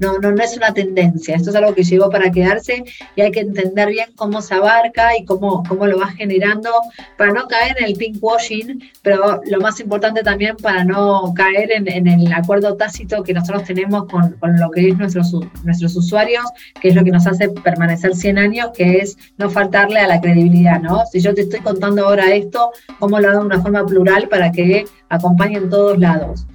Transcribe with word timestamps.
no, 0.00 0.18
no, 0.18 0.32
no 0.32 0.42
es 0.42 0.56
una 0.56 0.72
tendencia, 0.72 1.36
esto 1.36 1.50
es 1.50 1.56
algo 1.56 1.74
que 1.74 1.84
llegó 1.84 2.10
para 2.10 2.30
quedarse 2.30 2.84
y 3.14 3.20
hay 3.20 3.30
que 3.30 3.40
entender 3.40 3.88
bien 3.90 4.08
cómo 4.16 4.40
se 4.42 4.54
abarca 4.54 5.16
y 5.16 5.24
cómo, 5.24 5.62
cómo 5.68 5.86
lo 5.86 5.98
va 5.98 6.08
generando 6.08 6.70
para 7.16 7.32
no 7.32 7.46
caer 7.46 7.76
en 7.78 7.84
el 7.84 7.94
pinkwashing, 7.94 8.82
pero 9.02 9.40
lo 9.44 9.60
más 9.60 9.78
importante 9.78 10.22
también 10.22 10.56
para 10.56 10.84
no 10.84 11.32
caer 11.34 11.70
en, 11.72 12.06
el 12.06 12.32
acuerdo 12.32 12.76
tácito 12.76 13.22
que 13.22 13.34
nosotros 13.34 13.64
tenemos 13.64 14.06
con, 14.06 14.32
con, 14.40 14.58
lo 14.58 14.70
que 14.70 14.88
es 14.88 14.96
nuestros, 14.96 15.32
nuestros 15.64 15.94
usuarios, 15.96 16.44
que 16.80 16.88
es 16.88 16.94
lo 16.94 17.04
que 17.04 17.10
nos 17.10 17.26
hace 17.26 17.50
permanecer 17.50 18.14
100 18.14 18.38
años, 18.38 18.70
que 18.74 18.98
es 18.98 19.16
no 19.36 19.50
faltarle 19.50 20.00
a 20.00 20.06
la 20.06 20.20
credibilidad, 20.20 20.80
¿no? 20.80 21.04
Si 21.12 21.20
yo 21.20 21.34
te 21.34 21.42
estoy 21.42 21.60
contando 21.60 22.06
ahora 22.06 22.34
esto, 22.34 22.72
¿cómo 22.98 23.20
lo 23.20 23.28
hago 23.28 23.40
de 23.40 23.46
una 23.46 23.60
forma 23.60 23.84
plural 23.84 24.28
para 24.28 24.50
que 24.50 24.86
acompañe 25.08 25.58
en 25.58 25.68
todos 25.68 25.98
lados? 25.98 26.46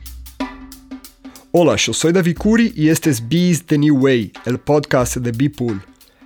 Hola, 1.58 1.78
yo 1.78 1.94
soy 1.94 2.12
David 2.12 2.38
Curi 2.38 2.74
y 2.76 2.90
este 2.90 3.10
es 3.10 3.26
Bees 3.26 3.66
the 3.66 3.78
New 3.78 3.98
Way, 3.98 4.34
el 4.44 4.60
podcast 4.60 5.16
de 5.16 5.32
Beepool. 5.32 5.81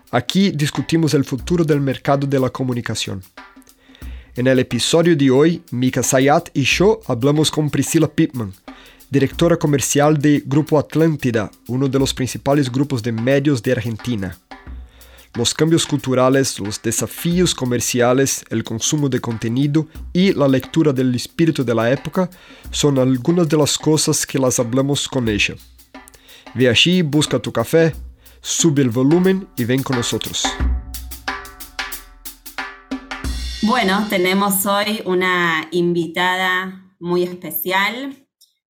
Aquí 0.09 0.49
discutimos 0.49 1.13
el 1.13 1.23
futuro 1.23 1.63
del 1.63 1.79
mercado 1.79 2.25
de 2.25 2.39
la 2.39 2.49
comunicación. 2.49 3.21
En 4.35 4.47
el 4.47 4.57
episodio 4.57 5.15
de 5.15 5.29
hoy, 5.29 5.61
Mika 5.69 6.01
Sayat 6.01 6.49
y 6.55 6.63
yo 6.63 7.01
hablamos 7.05 7.51
con 7.51 7.69
Priscila 7.69 8.07
Pittman, 8.07 8.51
directora 9.11 9.55
comercial 9.55 10.17
de 10.17 10.41
Grupo 10.43 10.79
Atlántida, 10.79 11.51
uno 11.67 11.87
de 11.87 11.99
los 11.99 12.11
principales 12.11 12.71
grupos 12.71 13.03
de 13.03 13.11
medios 13.11 13.61
de 13.61 13.73
Argentina. 13.73 14.35
Los 15.35 15.53
cambios 15.53 15.85
culturales, 15.85 16.59
los 16.59 16.81
desafíos 16.81 17.53
comerciales, 17.53 18.43
el 18.49 18.63
consumo 18.63 19.09
de 19.09 19.21
contenido 19.21 19.87
y 20.11 20.33
la 20.33 20.47
lectura 20.47 20.91
del 20.91 21.13
espíritu 21.13 21.63
de 21.63 21.75
la 21.75 21.91
época 21.91 22.29
son 22.71 22.97
algunas 22.97 23.47
de 23.47 23.57
las 23.57 23.77
cosas 23.77 24.25
que 24.25 24.39
las 24.39 24.59
hablamos 24.59 25.07
con 25.07 25.29
ella. 25.29 25.53
Ve 26.55 26.67
allí, 26.67 27.03
busca 27.03 27.37
tu 27.37 27.51
café, 27.51 27.93
sube 28.41 28.81
el 28.81 28.89
volumen 28.89 29.47
y 29.55 29.65
ven 29.65 29.83
con 29.83 29.97
nosotros. 29.97 30.47
Bueno, 33.61 34.07
tenemos 34.09 34.65
hoy 34.65 35.03
una 35.05 35.67
invitada 35.71 36.95
muy 36.99 37.23
especial, 37.23 38.15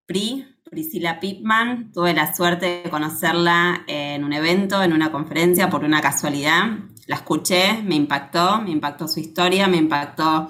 Pri, 0.05 0.45
Priscila 0.69 1.19
Pittman. 1.19 1.91
Tuve 1.91 2.13
la 2.13 2.35
suerte 2.35 2.81
de 2.83 2.89
conocerla 2.89 3.83
en 3.87 4.23
un 4.23 4.33
evento, 4.33 4.81
en 4.83 4.93
una 4.93 5.11
conferencia, 5.11 5.69
por 5.69 5.83
una 5.83 6.01
casualidad. 6.01 6.79
La 7.07 7.15
escuché, 7.15 7.81
me 7.83 7.95
impactó, 7.95 8.61
me 8.61 8.71
impactó 8.71 9.07
su 9.07 9.19
historia, 9.19 9.67
me 9.67 9.77
impactó 9.77 10.49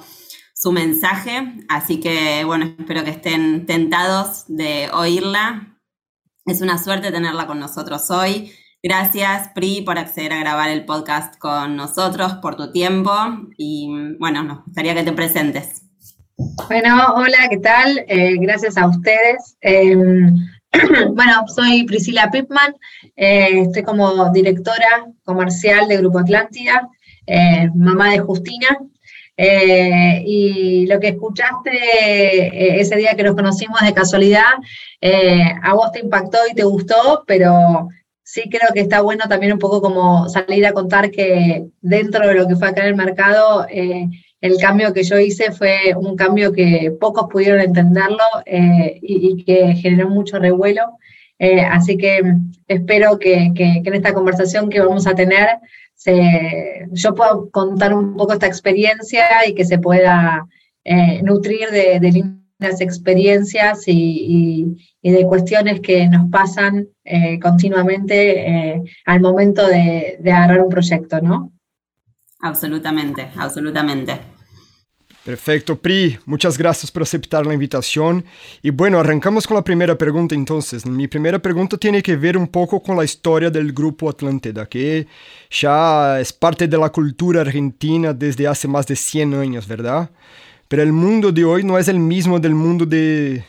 su 0.53 0.71
mensaje. 0.71 1.57
Así 1.69 1.99
que, 1.99 2.43
bueno, 2.43 2.65
espero 2.77 3.03
que 3.03 3.11
estén 3.11 3.65
tentados 3.65 4.45
de 4.47 4.89
oírla. 4.93 5.77
Es 6.45 6.61
una 6.61 6.77
suerte 6.77 7.11
tenerla 7.11 7.47
con 7.47 7.59
nosotros 7.59 8.11
hoy. 8.11 8.51
Gracias, 8.81 9.49
Pri, 9.53 9.81
por 9.81 9.97
acceder 9.97 10.33
a 10.33 10.39
grabar 10.39 10.69
el 10.69 10.85
podcast 10.85 11.37
con 11.37 11.75
nosotros, 11.75 12.35
por 12.35 12.55
tu 12.55 12.71
tiempo. 12.71 13.11
Y 13.57 13.89
bueno, 14.19 14.43
nos 14.43 14.63
gustaría 14.65 14.95
que 14.95 15.03
te 15.03 15.11
presentes. 15.11 15.88
Bueno, 16.39 17.15
hola, 17.15 17.49
¿qué 17.49 17.57
tal? 17.57 18.05
Eh, 18.07 18.37
gracias 18.39 18.77
a 18.77 18.87
ustedes. 18.87 19.57
Em, 19.59 20.37
bueno, 21.13 21.45
soy 21.53 21.83
Priscila 21.83 22.31
Pipman, 22.31 22.75
eh, 23.17 23.63
estoy 23.63 23.83
como 23.83 24.31
directora 24.31 25.05
comercial 25.25 25.89
de 25.89 25.97
Grupo 25.97 26.19
Atlántida, 26.19 26.87
eh, 27.27 27.67
mamá 27.75 28.11
de 28.11 28.19
Justina. 28.19 28.69
y 30.25 30.85
lo 30.87 30.99
que 30.99 31.09
escuchaste 31.09 32.79
ese 32.79 32.95
día 32.95 33.15
que 33.15 33.23
nos 33.23 33.35
conocimos 33.35 33.81
de 33.81 33.93
casualidad, 33.93 34.53
a 35.63 35.73
vos 35.73 35.91
te 35.91 35.99
impactó 35.99 36.37
y 36.49 36.55
te 36.55 36.63
gustó, 36.63 37.23
pero 37.27 37.89
sí 38.23 38.43
creo 38.49 38.69
que 38.73 38.81
está 38.81 39.01
bueno 39.01 39.25
también 39.27 39.53
un 39.53 39.59
poco 39.59 39.81
como 39.81 40.29
salir 40.29 40.65
a 40.65 40.73
contar 40.73 41.11
que 41.11 41.65
dentro 41.81 42.27
de 42.27 42.33
lo 42.35 42.47
que 42.47 42.55
fue 42.55 42.69
acá 42.69 42.81
en 42.81 42.89
el 42.89 42.95
mercado, 42.95 43.65
el 44.41 44.57
cambio 44.57 44.93
que 44.93 45.03
yo 45.03 45.19
hice 45.19 45.51
fue 45.51 45.93
un 45.95 46.15
cambio 46.15 46.53
que 46.53 46.91
pocos 46.99 47.27
pudieron 47.29 47.59
entenderlo 47.59 48.23
eh, 48.45 48.99
y, 49.01 49.43
que 49.43 49.75
generó 49.75 50.09
mucho 50.09 50.39
revuelo. 50.39 50.97
Eh, 51.37 51.61
así 51.61 51.97
que 51.97 52.21
espero 52.67 53.17
que, 53.19 53.51
en 53.55 53.93
esta 53.93 54.13
conversación 54.13 54.69
que 54.69 54.81
vamos 54.81 55.07
a 55.07 55.15
tener 55.15 55.59
yo 56.91 57.13
pueda 57.13 57.31
contar 57.51 57.93
un 57.93 58.15
poco 58.15 58.33
esta 58.33 58.47
experiencia 58.47 59.45
y 59.45 59.53
que 59.53 59.65
se 59.65 59.79
pueda 59.79 60.47
eh, 60.85 61.21
nutrir 61.23 61.69
de, 61.71 61.99
lindas 61.99 62.79
experiencias 62.79 63.83
y, 63.85 64.77
de 65.03 65.25
cuestiones 65.25 65.81
que 65.81 66.07
nos 66.07 66.29
pasan 66.29 66.87
continuamente 67.41 68.81
al 69.05 69.19
momento 69.19 69.67
de, 69.67 70.17
de 70.19 70.31
agarrar 70.31 70.61
un 70.61 70.69
proyecto, 70.69 71.19
¿no? 71.21 71.51
Absolutamente, 72.39 73.31
absolutamente. 73.35 74.39
Perfecto, 75.23 75.75
Pri, 75.75 76.17
muchas 76.25 76.57
gracias 76.57 76.89
por 76.89 77.03
aceptar 77.03 77.45
la 77.45 77.53
invitación. 77.53 78.23
Y 78.63 78.69
bueno, 78.69 78.99
arrancamos 78.99 79.45
con 79.45 79.55
la 79.55 79.63
primera 79.63 79.97
pregunta 79.97 80.33
entonces. 80.33 80.85
Mi 80.85 81.07
primera 81.07 81.37
pregunta 81.37 81.77
tiene 81.77 82.01
que 82.01 82.15
ver 82.15 82.37
un 82.37 82.47
poco 82.47 82.81
con 82.81 82.95
la 82.95 83.03
historia 83.03 83.49
del 83.49 83.73
Grupo 83.73 84.09
Atlántida, 84.09 84.65
que 84.65 85.07
ya 85.51 86.19
es 86.19 86.31
parte 86.31 86.67
de 86.67 86.77
la 86.77 86.89
cultura 86.89 87.41
argentina 87.41 88.13
desde 88.13 88.47
hace 88.47 88.67
más 88.67 88.87
de 88.87 88.95
100 88.95 89.33
años, 89.33 89.67
¿verdad? 89.67 90.09
Pero 90.69 90.81
el 90.81 90.93
mundo 90.93 91.31
de 91.31 91.43
hoy 91.43 91.63
no 91.63 91.77
es 91.77 91.89
el 91.89 91.99
mismo 91.99 92.39
del 92.39 92.55
mundo 92.55 92.85
de 92.85 93.43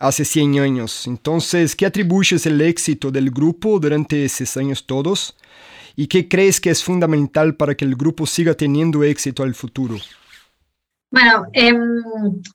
hace 0.00 0.24
100 0.24 0.58
años. 0.58 1.06
Entonces, 1.06 1.76
¿qué 1.76 1.86
atribuyes 1.86 2.44
el 2.46 2.60
éxito 2.60 3.12
del 3.12 3.30
grupo 3.30 3.78
durante 3.78 4.24
esos 4.24 4.56
años 4.56 4.84
todos? 4.84 5.36
¿Y 5.96 6.06
qué 6.06 6.28
crees 6.28 6.60
que 6.60 6.70
es 6.70 6.82
fundamental 6.82 7.56
para 7.56 7.74
que 7.74 7.84
el 7.84 7.96
grupo 7.96 8.26
siga 8.26 8.54
teniendo 8.54 9.02
éxito 9.02 9.42
al 9.42 9.54
futuro? 9.54 9.96
Bueno, 11.10 11.44
em, 11.52 12.02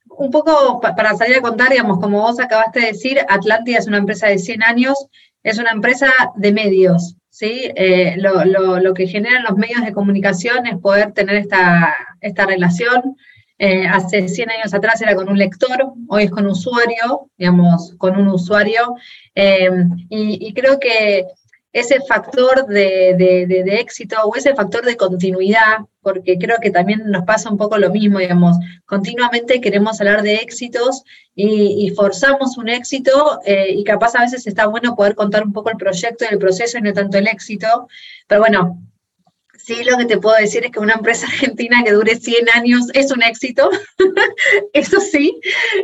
un 0.10 0.32
poco 0.32 0.82
para 0.82 1.16
salir 1.16 1.38
a 1.38 1.42
contar, 1.42 1.70
digamos, 1.70 2.00
como 2.00 2.22
vos 2.22 2.40
acabaste 2.40 2.80
de 2.80 2.88
decir, 2.88 3.20
Atlántida 3.30 3.78
es 3.78 3.88
una 3.88 3.98
empresa 3.98 4.28
de 4.28 4.40
100 4.40 4.64
años, 4.64 5.08
es 5.44 5.60
una 5.60 5.70
empresa 5.70 6.12
de 6.36 6.52
medios, 6.52 7.16
¿sí? 7.30 7.72
Eh, 7.76 8.16
lo, 8.18 8.94
que 8.96 9.08
generan 9.08 9.44
los 9.44 9.58
medios 9.58 9.86
de 9.86 9.94
comunicación 9.94 10.66
es 10.66 10.78
poder 10.80 11.12
tener 11.12 11.36
esta, 11.36 11.96
esta 12.20 12.48
relación. 12.48 13.16
Eh, 13.60 13.88
hace 13.88 14.28
100 14.28 14.50
años 14.50 14.74
atrás 14.74 15.02
era 15.02 15.16
con 15.16 15.30
un 15.30 15.38
lector, 15.38 15.94
hoy 16.08 16.24
es 16.24 16.32
con 16.32 16.46
un 16.46 16.52
usuario, 16.52 17.30
digamos, 17.38 17.94
con 18.00 18.18
un 18.18 18.28
usuario. 18.28 18.96
Em, 19.36 20.08
y 20.10 20.52
creo 20.56 20.80
que 20.80 21.28
ese 21.80 22.00
factor 22.02 22.66
de, 22.66 23.64
éxito 23.80 24.16
o 24.24 24.36
ese 24.36 24.56
factor 24.56 24.84
de 24.84 24.98
continuidad, 24.98 25.86
porque 26.02 26.38
creo 26.40 26.58
que 26.60 26.72
también 26.72 27.04
nos 27.12 27.24
pasa 27.24 27.52
un 27.52 27.58
poco 27.58 27.78
lo 27.78 27.92
mismo, 27.92 28.18
digamos, 28.18 28.58
continuamente 28.86 29.62
queremos 29.62 30.00
hablar 30.00 30.24
de 30.24 30.36
éxitos 30.36 31.04
y, 31.36 31.92
forzamos 31.96 32.58
un 32.58 32.70
éxito 32.70 33.40
eh, 33.46 33.74
y 33.74 33.84
capaz 33.84 34.16
a 34.16 34.22
veces 34.22 34.48
está 34.48 34.66
bueno 34.66 34.96
poder 34.96 35.14
contar 35.14 35.44
un 35.44 35.54
poco 35.54 35.70
el 35.70 35.78
proyecto 35.78 36.26
y 36.26 36.34
el 36.34 36.40
proceso 36.40 36.80
y 36.80 36.82
no 36.82 36.94
tanto 36.94 37.20
el 37.20 37.28
éxito, 37.28 37.88
pero 38.28 38.42
bueno, 38.42 38.82
Sí, 39.68 39.84
lo 39.84 39.98
que 39.98 40.06
te 40.06 40.18
puedo 40.18 40.38
decir 40.38 40.64
es 40.64 40.72
que 40.72 40.80
una 40.80 40.94
empresa 40.94 41.28
argentina 41.32 41.84
que 41.84 41.92
dure 41.92 42.16
100 42.16 42.50
años 42.56 42.86
es 42.94 43.12
un 43.12 43.22
éxito, 43.22 43.70
eso 44.74 45.02
sí, 45.02 45.38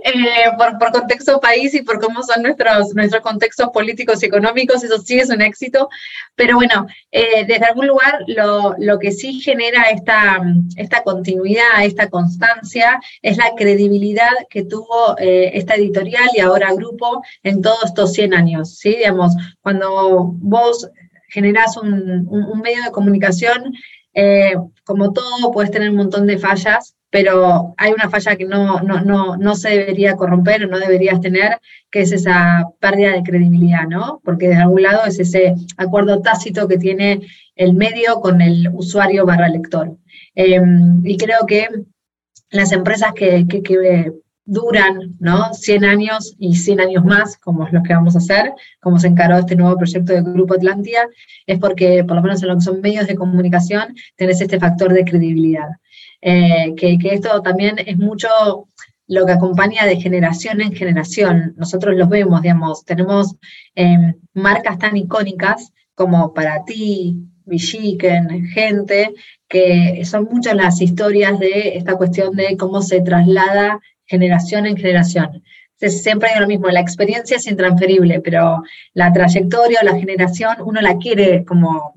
eh, 0.06 0.52
por, 0.58 0.94
contexto 0.94 1.42
país 1.42 1.74
y 1.74 1.82
por 1.82 2.00
cómo 2.00 2.24
son 2.24 2.44
nuestros, 2.44 2.96
nuestros 2.96 3.22
contextos 3.22 3.72
políticos 3.74 4.24
y 4.24 4.28
económicos, 4.28 4.86
eso 4.86 5.00
sí 5.00 5.20
es 5.20 5.30
un 5.30 5.42
éxito, 5.42 5.90
pero 6.36 6.56
bueno, 6.56 6.88
eh, 7.12 7.44
desde 7.46 7.66
algún 7.66 7.88
lugar 7.88 8.20
lo, 8.28 8.74
lo, 8.78 9.00
que 9.00 9.12
sí 9.12 9.42
genera 9.42 9.90
esta, 9.90 10.42
esta 10.78 11.04
continuidad, 11.04 11.84
esta 11.84 12.10
constancia, 12.10 13.02
es 13.22 13.36
la 13.36 13.54
credibilidad 13.54 14.32
que 14.50 14.64
tuvo 14.64 15.18
eh, 15.20 15.52
esta 15.56 15.76
editorial 15.76 16.30
y 16.34 16.40
ahora 16.40 16.74
grupo 16.74 17.22
en 17.44 17.62
todos 17.62 17.84
estos 17.84 18.14
100 18.14 18.34
años, 18.34 18.78
¿sí? 18.78 18.96
Digamos, 18.96 19.34
cuando 19.62 20.32
vos 20.38 20.90
generas 21.34 21.78
un, 21.78 22.62
medio 22.64 22.84
de 22.84 22.92
comunicación, 22.92 23.74
eh, 24.14 24.54
como 24.84 25.12
todo, 25.12 25.52
puedes 25.52 25.72
tener 25.72 25.90
un 25.90 25.98
montón 25.98 26.28
de 26.28 26.38
fallas, 26.38 26.96
pero 27.10 27.74
hay 27.78 27.92
una 27.92 28.10
falla 28.10 28.36
que 28.36 28.46
no, 28.46 28.82
no, 28.82 29.38
no, 29.38 29.56
se 29.56 29.70
debería 29.70 30.16
corromper 30.16 30.64
o 30.64 30.68
no 30.68 30.80
deberías 30.80 31.22
tener, 31.22 31.60
que 31.92 32.02
es 32.02 32.12
esa 32.12 32.66
pérdida 32.80 33.12
de 33.12 33.24
credibilidad, 33.24 33.88
¿no? 33.88 34.22
Porque 34.24 34.48
de 34.48 34.56
algún 34.56 34.84
lado 34.84 35.06
es 35.06 35.20
ese 35.20 35.54
acuerdo 35.78 36.22
tácito 36.22 36.68
que 36.68 36.78
tiene 36.78 37.22
el 37.56 37.74
medio 37.74 38.20
con 38.20 38.42
el 38.42 38.70
usuario 38.74 39.26
barra 39.26 39.50
lector. 39.50 39.98
Em, 40.36 41.02
y 41.06 41.18
creo 41.18 41.46
que 41.48 41.68
las 42.50 42.72
empresas 42.72 43.14
que, 43.14 43.46
que 43.48 44.12
duran 44.46 45.16
¿no? 45.20 45.54
100 45.54 45.86
años 45.86 46.36
y 46.38 46.56
100 46.56 46.82
años 46.82 47.06
más, 47.06 47.38
como 47.38 47.66
es 47.66 47.74
lo 47.74 47.84
que 47.84 47.94
vamos 47.94 48.16
a 48.16 48.20
hacer, 48.20 48.54
como 48.82 49.00
se 49.00 49.08
encaró 49.08 49.38
este 49.38 49.56
nuevo 49.56 49.78
proyecto 49.78 50.14
de 50.14 50.22
Grupo 50.22 50.56
Atlántida, 50.56 51.08
es 51.46 51.60
porque, 51.60 52.04
por 52.04 52.18
lo 52.18 52.22
menos 52.22 52.42
en 52.42 52.50
lo 52.50 52.56
que 52.56 52.62
son 52.62 52.82
medios 52.82 53.08
de 53.08 53.16
comunicación, 53.16 53.96
tenés 54.16 54.42
este 54.42 54.60
factor 54.60 54.94
de 54.94 55.06
credibilidad. 55.06 55.70
Eh, 56.22 56.74
que, 56.78 56.98
esto 57.04 57.42
también 57.42 57.76
es 57.86 57.98
mucho 57.98 58.30
lo 59.08 59.26
que 59.26 59.34
acompaña 59.34 59.86
de 59.86 60.00
generación 60.00 60.62
en 60.62 60.74
generación. 60.74 61.54
Nosotros 61.58 61.96
los 61.96 62.10
vemos, 62.10 62.42
digamos, 62.42 62.86
tenemos 62.86 63.36
em, 63.76 64.14
marcas 64.34 64.80
tan 64.80 64.96
icónicas 64.96 65.74
como 65.96 66.34
para 66.34 66.64
ti, 66.66 67.18
Villiquen, 67.46 68.48
gente, 68.48 69.14
que 69.50 70.04
son 70.06 70.28
muchas 70.32 70.56
las 70.56 70.82
historias 70.82 71.38
de 71.40 71.78
esta 71.78 71.96
cuestión 71.96 72.36
de 72.36 72.56
cómo 72.58 72.82
se 72.82 73.02
traslada 73.02 73.80
generación 74.06 74.66
en 74.66 74.78
generación. 74.78 75.44
siempre 75.78 76.30
hay 76.30 76.40
lo 76.40 76.48
mismo, 76.48 76.70
la 76.70 76.80
experiencia 76.80 77.38
es 77.38 77.48
intransferible, 77.48 78.22
pero 78.22 78.62
la 78.94 79.12
trayectoria 79.12 79.80
o 79.82 79.86
la 79.86 80.00
generación 80.00 80.58
uno 80.66 80.82
la 80.82 80.98
quiere 80.98 81.44
como 81.46 81.96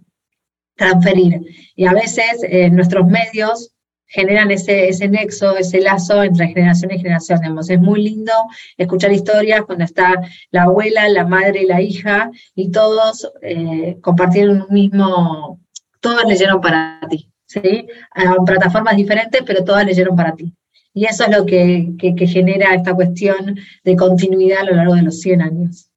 transferir. 0.77 1.41
Y 1.75 1.87
a 1.87 1.93
veces 1.93 2.43
eh, 2.49 2.71
nuestros 2.71 3.07
medios 3.07 3.73
generan 4.09 4.51
ese, 4.51 4.89
ese 4.89 5.09
nexo, 5.09 5.57
ese 5.57 5.81
lazo 5.81 6.23
entre 6.23 6.49
generación 6.49 6.93
y 6.93 6.99
generación. 6.99 7.41
Es 7.69 7.81
muy 7.81 8.03
lindo 8.03 8.33
escuchar 8.77 9.13
historias 9.13 9.63
cuando 9.63 9.85
está 9.85 10.15
la 10.51 10.65
abuela, 10.65 11.09
la 11.09 11.27
madre 11.27 11.63
y 11.63 11.67
la 11.67 11.81
hija, 11.81 12.31
y 12.55 12.71
todos 12.71 13.31
eh, 13.43 13.99
compartieron 14.01 14.63
un 14.63 14.75
mismo, 14.75 15.61
todos 16.01 16.25
leyeron 16.27 16.61
para 16.61 17.01
ti, 17.11 17.31
¿sí? 17.47 17.87
A 18.15 18.37
plataformas 18.45 18.97
diferentes, 18.97 19.43
pero 19.45 19.65
todas 19.65 19.85
leyeron 19.85 20.15
para 20.17 20.35
ti. 20.35 20.55
Y 20.97 21.05
eso 21.05 21.25
es 21.25 21.37
lo 21.37 21.45
que, 21.45 21.93
que 21.99 22.27
genera 22.27 22.75
esta 22.75 22.95
cuestión 22.95 23.59
de 23.85 23.97
continuidad 23.97 24.61
a 24.61 24.65
lo 24.65 24.77
largo 24.77 24.95
de 24.95 25.03
los 25.03 25.21
100 25.21 25.43
años. 25.43 25.91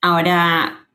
Ahora, 0.00 0.88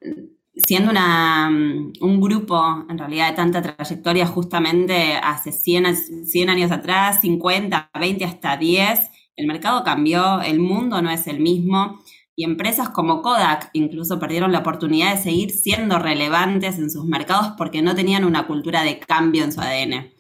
siendo 0.58 0.92
mm, 0.92 1.94
un 2.02 2.20
grupo, 2.20 2.86
en 2.90 2.98
realidad, 2.98 3.30
de 3.30 3.36
tanta 3.38 3.62
trayectoria, 3.62 4.26
justamente 4.26 5.14
hace 5.24 5.54
100, 5.54 6.26
100 6.26 6.50
años 6.50 6.70
atrás, 6.70 7.22
50, 7.22 7.92
20, 7.98 8.26
hasta 8.26 8.58
10, 8.58 9.00
el 9.38 9.48
mercado 9.48 9.86
cambió, 9.86 10.42
el 10.42 10.60
mundo 10.60 11.02
no 11.02 11.12
es 11.12 11.28
el 11.28 11.40
mismo 11.40 12.02
y 12.36 12.44
empresas 12.44 12.90
como 12.90 13.22
Kodak 13.22 13.70
incluso 13.72 14.20
perdieron 14.20 14.52
la 14.52 14.60
oportunidad 14.60 15.16
de 15.16 15.22
seguir 15.22 15.52
siendo 15.52 15.98
relevantes 15.98 16.78
en 16.78 16.90
sus 16.90 17.06
mercados 17.06 17.54
porque 17.58 17.82
no 17.82 17.96
tenían 17.96 18.26
una 18.26 18.48
cultura 18.48 18.84
de 18.84 19.00
cambio 19.00 19.46
en 19.46 19.54
su 19.54 19.62
ADN. 19.62 20.12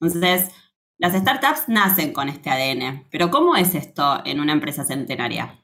Entonces, 0.00 0.50
las 0.98 1.14
startups 1.14 1.68
nacen 1.68 2.12
con 2.12 2.28
este 2.28 2.50
ADN, 2.50 3.06
pero 3.10 3.30
¿cómo 3.30 3.56
es 3.56 3.74
esto 3.74 4.20
en 4.24 4.40
una 4.40 4.52
empresa 4.52 4.84
centenaria? 4.84 5.58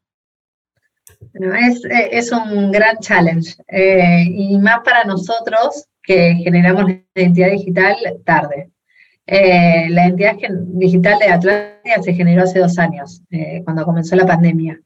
es, 1.35 1.85
eh, 1.85 2.09
es 2.13 2.33
un 2.33 2.71
gran 2.71 2.99
challenge 2.99 3.57
eh, 3.69 4.25
y 4.29 4.59
más 4.59 4.81
para 4.85 5.05
nosotros 5.05 5.87
que 6.03 6.35
generamos 6.35 6.85
la 6.85 7.01
identidad 7.15 7.51
digital 7.51 7.97
tarde. 8.25 8.71
Eh, 9.27 9.89
la 9.91 10.09
identidad 10.09 10.37
digital 10.75 11.19
de 11.19 11.27
Atlantia 11.27 12.03
se 12.03 12.13
generó 12.13 12.43
hace 12.43 12.59
dos 12.59 12.79
años, 12.79 13.23
cuando 13.65 13.85
comenzó 13.85 14.17
la 14.17 14.27
pandemia. 14.27 14.79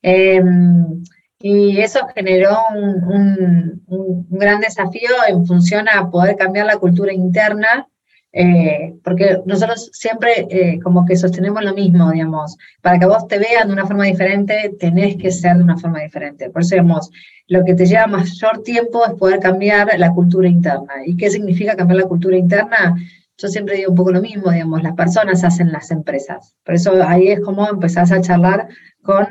Em, 0.00 1.02
y 1.40 1.80
eso 1.80 2.06
generó 2.14 2.56
un, 2.74 3.82
un, 3.88 4.26
gran 4.30 4.60
desafío 4.60 5.10
en 5.28 5.44
función 5.44 5.88
a 5.88 6.08
poder 6.08 6.36
cambiar 6.36 6.66
la 6.66 6.76
cultura 6.76 7.12
interna 7.12 7.88
eh, 8.32 8.94
porque 9.02 9.40
nosotros 9.44 9.90
siempre 9.92 10.46
eh, 10.50 10.78
como 10.82 11.04
que 11.04 11.16
sostenemos 11.16 11.64
lo 11.64 11.74
mismo, 11.74 12.10
digamos, 12.12 12.56
para 12.80 12.98
que 12.98 13.06
vos 13.06 13.26
te 13.26 13.38
vean 13.38 13.66
de 13.66 13.72
una 13.72 13.86
forma 13.86 14.04
diferente, 14.04 14.74
tenés 14.78 15.16
que 15.16 15.32
ser 15.32 15.56
de 15.56 15.64
una 15.64 15.76
forma 15.76 16.00
diferente. 16.00 16.48
Por 16.50 16.62
eso, 16.62 16.76
digamos, 16.76 17.10
lo 17.48 17.64
que 17.64 17.74
te 17.74 17.86
lleva 17.86 18.06
mayor 18.06 18.62
tiempo 18.62 19.04
es 19.04 19.14
poder 19.14 19.40
cambiar 19.40 19.98
la 19.98 20.12
cultura 20.12 20.48
interna. 20.48 20.92
¿Y 21.04 21.16
qué 21.16 21.30
significa 21.30 21.74
cambiar 21.74 22.02
la 22.02 22.08
cultura 22.08 22.36
interna? 22.36 22.94
Yo 23.36 23.48
siempre 23.48 23.76
digo 23.76 23.90
un 23.90 23.96
poco 23.96 24.12
lo 24.12 24.20
mismo, 24.20 24.50
digamos, 24.50 24.82
las 24.82 24.94
personas 24.94 25.42
hacen 25.42 25.72
las 25.72 25.90
empresas. 25.90 26.54
Por 26.64 26.74
eso 26.74 26.92
ahí 27.02 27.28
es 27.28 27.40
como 27.40 27.68
empezás 27.68 28.12
a 28.12 28.20
charlar 28.20 28.68
con 29.02 29.26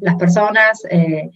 las 0.00 0.16
personas, 0.16 0.82
eh, 0.90 1.30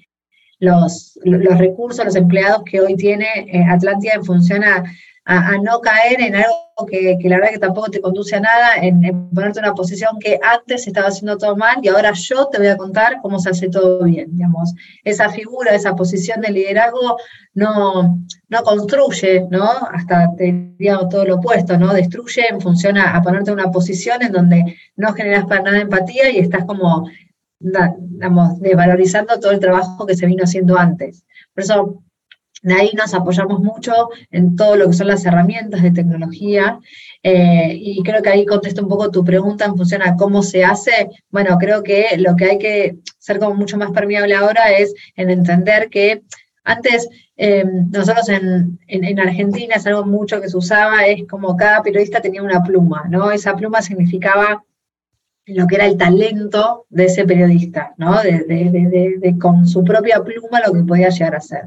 los, 0.59 1.19
los 1.23 1.59
recursos, 1.59 2.05
los 2.05 2.17
empleados 2.17 2.63
que 2.65 2.81
hoy 2.81 2.97
tiene 2.97 3.27
Atlántida 3.71 4.15
en 4.15 4.25
función 4.25 4.65
a 4.65 4.85
a, 5.27 5.59
no 5.59 5.81
caer 5.81 6.21
en 6.21 6.37
algo 6.37 6.66
que, 6.85 7.17
la 7.25 7.37
verdad 7.37 7.53
que 7.53 7.59
tampoco 7.59 7.91
te 7.91 8.01
conduce 8.01 8.37
a 8.37 8.41
nada, 8.41 8.77
en, 8.83 9.31
ponerte 9.31 9.61
en 9.61 9.65
una 9.65 9.75
posición 9.75 10.19
que 10.21 10.39
antes 10.43 10.87
estaba 10.87 11.09
haciendo 11.09 11.39
todo 11.39 11.57
mal 11.57 11.79
y 11.81 11.89
ahora 11.89 12.13
yo 12.13 12.49
te 12.49 12.59
voy 12.59 12.67
a 12.67 12.77
contar 12.77 13.21
cómo 13.23 13.39
se 13.39 13.51
hace 13.51 13.71
todo 13.71 14.05
bien, 14.05 14.37
digamos. 14.37 14.75
Esa 15.03 15.31
figura, 15.31 15.75
esa 15.75 15.97
posición 15.97 16.43
de 16.43 16.51
liderazgo 16.51 17.17
no, 17.55 18.19
no 18.49 18.63
construye, 18.63 19.47
¿no? 19.51 19.71
Hasta 19.91 20.35
te 20.37 20.53
diría 20.77 20.99
todo 21.09 21.25
lo 21.25 21.37
opuesto, 21.37 21.79
¿no? 21.79 21.95
Destruye 21.95 22.47
en 22.51 22.61
función 22.61 22.99
a, 22.99 23.23
ponerte 23.23 23.51
en 23.51 23.59
una 23.61 23.71
posición 23.71 24.23
en 24.23 24.33
donde 24.33 24.77
no 24.97 25.15
generas 25.15 25.47
para 25.47 25.63
nada 25.63 25.81
empatía 25.81 26.31
y 26.31 26.39
estás 26.39 26.67
como, 26.67 27.09
digamos, 27.59 28.61
desvalorizando 28.61 29.41
todo 29.41 29.53
el 29.53 29.61
trabajo 29.61 30.05
que 30.05 30.17
se 30.17 30.27
vino 30.27 30.45
haciendo 30.45 30.77
antes. 30.77 31.25
Por 31.55 31.65
eso 31.65 32.03
de 32.63 32.75
ahí 32.75 32.91
nos 32.97 33.15
apoyamos 33.15 33.61
mucho 33.61 33.93
en 34.31 34.57
todo 34.57 34.77
lo 34.77 34.89
que 34.89 34.95
son 34.95 35.09
las 35.09 35.25
herramientas 35.25 35.83
de 35.83 35.91
tecnología 35.91 36.81
eh, 37.23 37.77
y 37.79 38.03
creo 38.03 38.23
que 38.23 38.31
ahí 38.31 38.47
contesto 38.47 38.83
un 38.83 38.89
poco 38.89 39.11
tu 39.11 39.25
pregunta 39.25 39.65
en 39.67 39.77
función 39.77 40.03
a 40.03 40.17
cómo 40.17 40.43
se 40.43 40.65
hace. 40.65 41.11
Bueno, 41.31 41.59
creo 41.59 41.83
que 41.83 42.17
lo 42.19 42.35
que 42.37 42.45
hay 42.47 42.59
que 42.59 42.97
ser 43.19 43.39
como 43.39 43.55
mucho 43.55 43.77
más 43.77 43.91
permeable 43.91 44.35
ahora 44.35 44.71
es 44.71 44.95
en 45.17 45.31
entender 45.31 45.91
que 45.91 46.23
antes 46.65 47.09
em, 47.37 47.91
nosotros 47.91 48.29
en, 48.29 48.79
en, 48.89 49.21
Argentina 49.21 49.77
es 49.77 49.87
algo 49.87 50.05
mucho 50.05 50.41
que 50.41 50.49
se 50.49 50.57
usaba, 50.57 51.07
es 51.07 51.25
como 51.29 51.57
cada 51.57 51.83
periodista 51.83 52.21
tenía 52.21 52.43
una 52.43 52.63
pluma, 52.65 53.05
¿no? 53.09 53.31
Esa 53.31 53.55
pluma 53.55 53.83
significaba 53.83 54.65
lo 55.47 55.67
que 55.69 55.77
era 55.77 55.87
el 55.87 55.97
talento 55.97 56.87
de 56.89 57.05
ese 57.05 57.25
periodista, 57.25 57.95
¿no? 57.99 58.21
De, 58.21 58.41
de, 58.41 59.19
de, 59.21 59.39
con 59.39 59.67
su 59.67 59.85
propia 59.85 60.25
pluma 60.25 60.61
lo 60.67 60.73
que 60.73 60.83
podía 60.83 61.09
llegar 61.11 61.37
a 61.37 61.41
ser. 61.41 61.67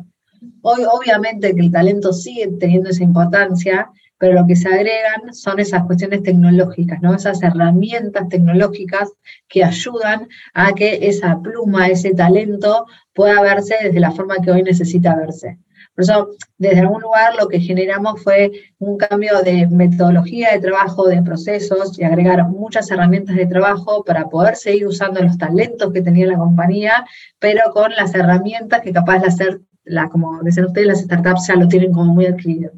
Hoy 0.61 0.81
obviamente 0.83 1.55
que 1.55 1.61
el 1.61 1.71
talento 1.71 2.11
sigue 2.11 2.47
teniendo 2.59 2.89
esa 2.89 3.03
importancia, 3.03 3.89
pero 4.17 4.33
lo 4.33 4.45
que 4.45 4.55
se 4.55 4.67
agregan 4.67 5.33
son 5.33 5.59
esas 5.59 5.85
cuestiones 5.85 6.23
tecnológicas, 6.23 7.01
¿no? 7.01 7.15
Esas 7.15 7.41
herramientas 7.41 8.27
tecnológicas 8.27 9.09
que 9.47 9.63
ayudan 9.63 10.27
a 10.53 10.73
que 10.73 11.07
esa 11.07 11.39
pluma, 11.41 11.87
ese 11.87 12.13
talento 12.13 12.85
pueda 13.13 13.41
verse 13.41 13.75
desde 13.81 13.99
la 13.99 14.11
forma 14.11 14.35
que 14.43 14.51
hoy 14.51 14.63
necesita 14.63 15.15
verse. 15.15 15.57
Por 15.95 16.03
eso, 16.03 16.29
desde 16.57 16.79
algún 16.79 17.01
lugar 17.01 17.35
lo 17.35 17.47
que 17.47 17.59
generamos 17.59 18.21
fue 18.21 18.51
un 18.77 18.97
cambio 18.97 19.41
de 19.41 19.67
metodología 19.67 20.51
de 20.51 20.59
trabajo, 20.59 21.07
de 21.07 21.21
procesos 21.21 21.97
y 21.97 22.03
agregar 22.03 22.47
muchas 22.47 22.89
herramientas 22.91 23.35
de 23.35 23.45
trabajo 23.45 24.03
para 24.03 24.29
poder 24.29 24.55
seguir 24.55 24.87
usando 24.87 25.21
los 25.21 25.37
talentos 25.37 25.91
que 25.91 26.01
tenía 26.01 26.27
la 26.27 26.37
compañía, 26.37 27.05
pero 27.39 27.71
con 27.73 27.91
las 27.91 28.13
herramientas 28.15 28.81
que 28.81 28.93
capaz 28.93 29.19
de 29.19 29.27
hacer 29.27 29.61
como 30.11 30.41
dicen 30.43 30.65
ustedes, 30.65 30.87
las 30.87 31.01
startups 31.01 31.47
ya 31.47 31.55
lo 31.55 31.67
tienen 31.67 31.91
como 31.91 32.13
muy 32.13 32.25
adquirido. 32.25 32.71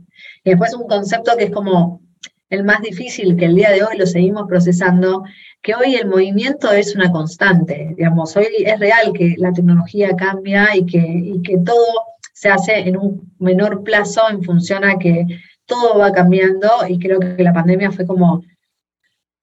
Y 0.44 0.52
después 0.52 0.74
un 0.74 0.88
concepto 0.88 1.36
que 1.38 1.46
es 1.46 1.52
como 1.52 2.02
el 2.50 2.64
más 2.64 2.82
difícil, 2.82 3.36
que 3.38 3.46
el 3.46 3.56
día 3.56 3.72
de 3.72 3.84
hoy 3.84 3.98
lo 3.98 4.06
seguimos 4.06 4.48
procesando, 4.48 5.24
que 5.62 5.74
hoy 5.76 5.96
el 5.96 6.08
movimiento 6.08 6.72
es 6.72 6.96
una 6.96 7.12
constante, 7.12 7.94
digamos, 7.96 8.36
hoy 8.36 8.48
es 8.58 8.80
real 8.80 9.14
que 9.14 9.36
la 9.38 9.54
tecnología 9.54 10.16
cambia 10.16 10.76
y 10.76 10.86
que, 10.86 11.00
y 11.00 11.42
que 11.42 11.58
todo 11.60 11.86
se 12.34 12.50
hace 12.50 12.80
en 12.80 12.98
un 12.98 13.34
menor 13.40 13.84
plazo 13.84 14.22
en 14.30 14.44
función 14.44 14.84
a 14.84 14.98
que 14.98 15.26
todo 15.66 16.00
va 16.00 16.12
cambiando 16.12 16.68
y 16.90 17.00
creo 17.00 17.20
que 17.20 17.44
la 17.44 17.54
pandemia 17.54 17.92
fue 17.92 18.06
como 18.06 18.44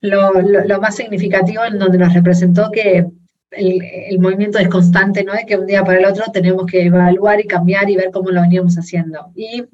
lo, 0.00 0.33
lo 0.43 0.81
más 0.81 0.97
significativo 0.97 1.64
en 1.64 1.78
donde 1.78 1.99
nos 1.99 2.12
representó 2.12 2.71
que 2.71 3.07
el, 3.50 4.19
movimiento 4.19 4.59
es 4.59 4.69
constante, 4.69 5.25
¿no? 5.25 5.33
De 5.33 5.47
que 5.47 5.57
un 5.57 5.67
día 5.67 5.85
para 5.85 5.99
el 5.99 6.07
otro 6.07 6.25
tenemos 6.33 6.67
que 6.67 6.87
evaluar 6.87 7.40
y 7.40 7.47
cambiar 7.47 7.88
y 7.88 7.97
ver 7.97 8.11
cómo 8.12 8.31
lo 8.31 8.43
veníamos 8.43 8.76
haciendo. 8.76 9.31
Y 9.35 9.64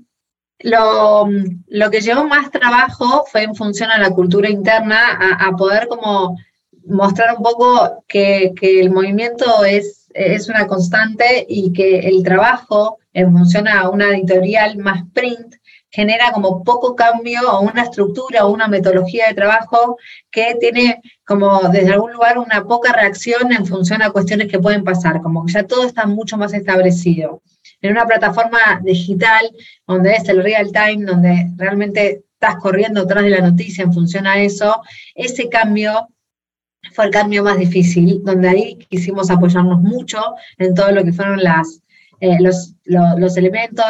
lo, 0.60 1.28
que 1.90 2.00
llevó 2.00 2.24
más 2.24 2.50
trabajo 2.50 3.24
fue 3.30 3.42
en 3.42 3.54
función 3.54 3.90
a 3.90 3.98
la 3.98 4.10
cultura 4.10 4.48
interna, 4.48 5.18
a, 5.38 5.50
poder 5.56 5.88
como 5.88 6.36
mostrar 6.86 7.36
un 7.36 7.42
poco 7.42 8.04
que, 8.06 8.52
el 8.60 8.90
movimiento 8.90 9.64
es, 9.64 10.08
es 10.14 10.48
una 10.48 10.66
constante 10.66 11.44
y 11.48 11.72
que 11.72 12.00
el 12.00 12.22
trabajo 12.22 12.98
en 13.12 13.32
función 13.32 13.68
a 13.68 13.88
una 13.90 14.08
editorial 14.08 14.76
más 14.78 15.04
print 15.12 15.56
genera 15.94 16.32
como 16.32 16.64
poco 16.64 16.96
cambio 16.96 17.40
o 17.52 17.60
una 17.60 17.82
estructura 17.82 18.44
o 18.44 18.52
una 18.52 18.66
metodología 18.66 19.28
de 19.28 19.34
trabajo 19.34 19.96
que 20.28 20.56
tiene 20.58 21.00
como 21.24 21.60
desde 21.68 21.92
algún 21.92 22.12
lugar 22.12 22.36
una 22.36 22.64
poca 22.64 22.92
reacción 22.92 23.52
en 23.52 23.64
función 23.64 24.02
a 24.02 24.10
cuestiones 24.10 24.48
que 24.48 24.58
pueden 24.58 24.82
pasar, 24.82 25.22
como 25.22 25.46
que 25.46 25.52
ya 25.52 25.62
todo 25.64 25.86
está 25.86 26.04
mucho 26.06 26.36
más 26.36 26.52
establecido. 26.52 27.42
En 27.80 27.92
una 27.92 28.06
plataforma 28.06 28.80
digital 28.82 29.48
donde 29.86 30.14
es 30.14 30.28
el 30.28 30.42
real 30.42 30.72
time, 30.72 31.04
donde 31.04 31.50
realmente 31.56 32.24
estás 32.32 32.56
corriendo 32.56 33.02
atrás 33.02 33.22
de 33.22 33.30
la 33.30 33.48
noticia 33.48 33.84
en 33.84 33.92
función 33.92 34.26
a 34.26 34.42
eso, 34.42 34.82
ese 35.14 35.48
cambio 35.48 36.08
fue 36.92 37.04
el 37.04 37.12
cambio 37.12 37.44
más 37.44 37.56
difícil, 37.56 38.20
donde 38.24 38.48
ahí 38.48 38.78
quisimos 38.90 39.30
apoyarnos 39.30 39.80
mucho 39.80 40.18
en 40.58 40.74
todo 40.74 40.90
lo 40.90 41.04
que 41.04 41.12
fueron 41.12 41.42
las 41.42 41.80
eh, 42.24 42.38
los, 42.40 42.74
los, 42.86 43.36
elementos, 43.36 43.84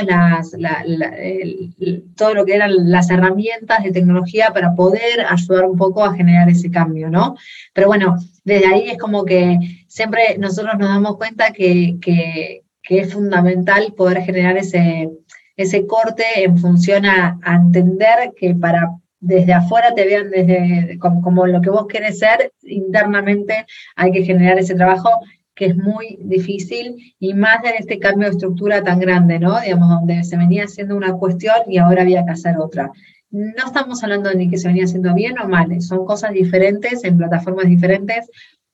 todo 2.17 2.35
lo 2.35 2.45
que 2.45 2.57
eran 2.57 2.91
las 2.91 3.09
herramientas 3.09 3.85
de 3.85 3.93
tecnología 3.93 4.50
para 4.53 4.75
poder 4.75 5.25
ayudar 5.29 5.67
un 5.67 5.76
poco 5.76 6.05
a 6.05 6.17
generar 6.17 6.49
ese 6.49 6.69
cambio, 6.69 7.09
¿no? 7.11 7.37
Pero 7.73 7.87
bueno, 7.87 8.17
desde 8.43 8.67
ahí 8.67 8.91
es 8.91 8.99
como 8.99 9.25
que 9.25 9.57
siempre 9.87 10.37
nosotros 10.37 10.75
nos 10.81 10.88
damos 10.88 11.17
cuenta 11.17 11.53
que, 11.53 11.97
que, 12.00 12.62
es 12.83 13.12
fundamental 13.12 13.95
poder 13.97 14.23
generar 14.23 14.57
ese, 14.57 15.09
ese 15.57 15.87
corte 15.87 16.25
en 16.38 16.59
función 16.59 17.07
a, 17.07 17.38
entender 17.47 18.33
que 18.37 18.53
para 18.57 18.97
desde 19.21 19.53
afuera 19.53 19.95
te 19.95 20.07
vean 20.07 20.31
desde 20.31 20.99
como, 20.99 21.23
como, 21.23 21.47
lo 21.47 21.61
que 21.61 21.71
vos 21.71 21.87
querés 21.87 22.19
ser, 22.19 22.53
internamente 22.62 23.64
hay 23.95 24.11
que 24.11 24.25
generar 24.25 24.59
ese 24.59 24.75
trabajo 24.75 25.09
que 25.55 25.67
es 25.67 25.77
muy 25.77 26.19
difícil 26.21 27.15
y 27.19 27.35
más 27.35 27.65
en 27.65 27.75
este 27.79 27.99
cambio 27.99 28.29
de 28.29 28.33
estructura 28.33 28.83
tan 28.83 28.99
grande, 28.99 29.39
¿no? 29.39 29.61
Digamos, 29.61 29.89
donde 29.89 30.25
se 30.25 30.37
venía 30.37 30.65
haciendo 30.65 30.97
una 30.97 31.13
cuestión 31.13 31.57
y 31.69 31.79
ahora 31.79 32.03
había 32.03 32.25
que 32.25 32.33
hacer 32.33 32.59
otra. 32.59 32.91
No 33.31 33.67
estamos 33.67 34.03
hablando 34.03 34.31
de 34.31 34.37
ni 34.37 34.51
que 34.51 34.59
se 34.59 34.69
venía 34.69 34.85
haciendo 34.85 35.15
bien 35.15 35.39
o 35.39 35.49
mal, 35.49 35.81
son 35.81 36.05
cosas 36.05 36.33
diferentes 36.33 37.05
en 37.05 37.19
plataformas 37.19 37.67
diferentes 37.67 38.31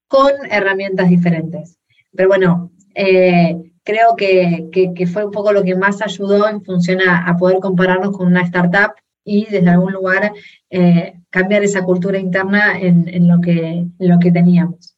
con 0.09 0.33
herramientas 0.51 1.09
diferentes. 1.09 1.79
Pero 2.13 2.29
bueno, 2.29 2.73
eh, 2.95 3.57
creo 3.85 4.17
que, 4.17 4.69
que, 4.73 5.07
fue 5.07 5.25
un 5.25 5.31
poco 5.31 5.53
lo 5.53 5.63
que 5.63 5.75
más 5.75 6.03
ayudó 6.03 6.49
en 6.49 6.63
función 6.63 7.01
a, 7.01 7.37
poder 7.37 7.59
compararnos 7.61 8.17
con 8.17 8.27
una 8.27 8.43
startup 8.43 8.93
y 9.25 9.47
desde 9.47 9.71
algún 9.71 9.93
lugar 9.93 10.33
eh, 10.71 11.15
cambiar 11.31 11.63
esa 11.63 11.85
cultura 11.85 12.19
interna 12.19 12.79
en, 12.79 13.29
lo 13.29 13.41
que, 13.41 13.87
en 13.99 14.09
lo 14.09 14.19
que 14.19 14.33
teníamos. 14.33 14.97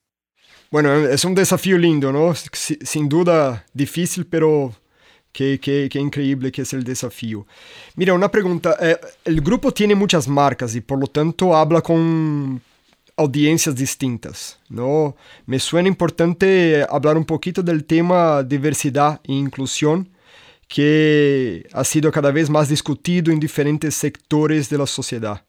Bueno, 0.72 0.94
es 0.94 1.22
un 1.26 1.34
desafío 1.34 1.76
lindo, 1.76 2.10
¿no? 2.10 2.32
Sin 2.34 3.06
duda 3.06 3.62
difícil, 3.74 4.24
pero 4.24 4.74
qué, 5.30 5.60
qué, 5.60 5.86
qué, 5.92 5.98
increíble 5.98 6.50
que 6.50 6.62
es 6.62 6.72
el 6.72 6.82
desafío. 6.82 7.46
Mira, 7.94 8.14
una 8.14 8.30
pregunta. 8.30 8.78
Eh, 8.80 8.98
el 9.26 9.42
grupo 9.42 9.70
tiene 9.70 9.94
muchas 9.94 10.26
marcas 10.26 10.74
y 10.74 10.80
por 10.80 10.98
lo 10.98 11.08
tanto 11.08 11.54
habla 11.54 11.82
con 11.82 12.62
audiencias 13.18 13.76
distintas, 13.76 14.58
¿no? 14.70 15.14
Me 15.44 15.58
suena 15.58 15.88
importante 15.88 16.86
hablar 16.88 17.18
un 17.18 17.26
poquito 17.26 17.62
del 17.62 17.84
tema 17.84 18.42
diversidad 18.42 19.20
e 19.24 19.34
inclusión 19.34 20.08
que 20.68 21.68
ha 21.74 21.84
sido 21.84 22.10
cada 22.10 22.30
vez 22.30 22.48
más 22.48 22.70
discutido 22.70 23.30
en 23.30 23.38
diferentes 23.38 23.94
sectores 23.94 24.70
de 24.70 24.78
la 24.78 24.86
sociedad. 24.86 25.44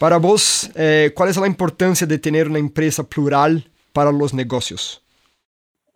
Para 0.00 0.16
vos, 0.16 0.68
eh, 0.74 1.12
¿cuál 1.14 1.28
es 1.28 1.36
la 1.36 1.46
importancia 1.46 2.08
de 2.08 2.18
tener 2.18 2.48
una 2.48 2.58
empresa 2.58 3.04
plural 3.04 3.64
para 3.98 4.12
los 4.12 4.32
negocios? 4.32 5.02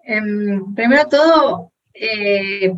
Em, 0.04 0.74
primero 0.74 1.06
todo, 1.08 1.70
eh, 1.94 2.74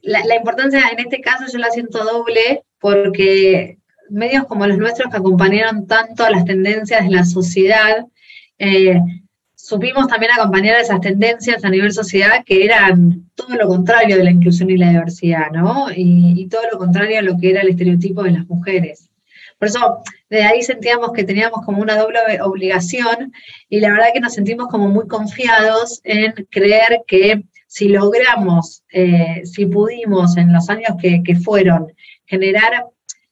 la, 0.00 0.34
importancia 0.34 0.80
en 0.90 1.00
este 1.00 1.20
caso 1.20 1.44
yo 1.52 1.58
la 1.58 1.68
siento 1.68 2.02
doble 2.02 2.64
porque 2.80 3.76
medios 4.08 4.46
como 4.46 4.66
los 4.66 4.78
nuestros 4.78 5.10
que 5.10 5.18
acompañaron 5.18 5.86
tanto 5.86 6.24
a 6.24 6.30
las 6.30 6.46
tendencias 6.46 7.04
de 7.04 7.10
la 7.10 7.26
sociedad, 7.26 8.06
eh, 8.58 8.98
supimos 9.54 10.06
también 10.06 10.32
acompañar 10.32 10.80
esas 10.80 11.02
tendencias 11.02 11.62
a 11.62 11.68
nivel 11.68 11.92
sociedad 11.92 12.42
que 12.46 12.64
eran 12.64 13.30
todo 13.34 13.54
lo 13.56 13.68
contrario 13.68 14.16
de 14.16 14.24
la 14.24 14.30
inclusión 14.30 14.70
y 14.70 14.78
la 14.78 14.88
diversidad, 14.88 15.50
¿no? 15.52 15.88
y 15.94 16.48
todo 16.48 16.62
lo 16.72 16.78
contrario 16.78 17.18
a 17.18 17.22
lo 17.22 17.36
que 17.36 17.50
era 17.50 17.60
el 17.60 17.68
estereotipo 17.68 18.22
de 18.22 18.30
las 18.30 18.46
mujeres. 18.46 19.11
Por 19.62 19.68
eso, 19.68 20.02
de 20.28 20.42
ahí 20.42 20.60
sentíamos 20.60 21.12
que 21.12 21.22
teníamos 21.22 21.64
como 21.64 21.82
una 21.82 21.96
doble 21.96 22.18
obligación 22.42 23.32
y 23.68 23.78
la 23.78 23.92
verdad 23.92 24.08
que 24.12 24.18
nos 24.18 24.34
sentimos 24.34 24.66
como 24.66 24.88
muy 24.88 25.06
confiados 25.06 26.00
en 26.02 26.32
creer 26.50 27.02
que 27.06 27.44
si 27.68 27.86
logramos, 27.86 28.82
eh, 28.92 29.42
si 29.44 29.66
pudimos 29.66 30.36
en 30.36 30.52
los 30.52 30.68
años 30.68 30.96
que, 31.00 31.36
fueron 31.36 31.92
generar, 32.26 32.86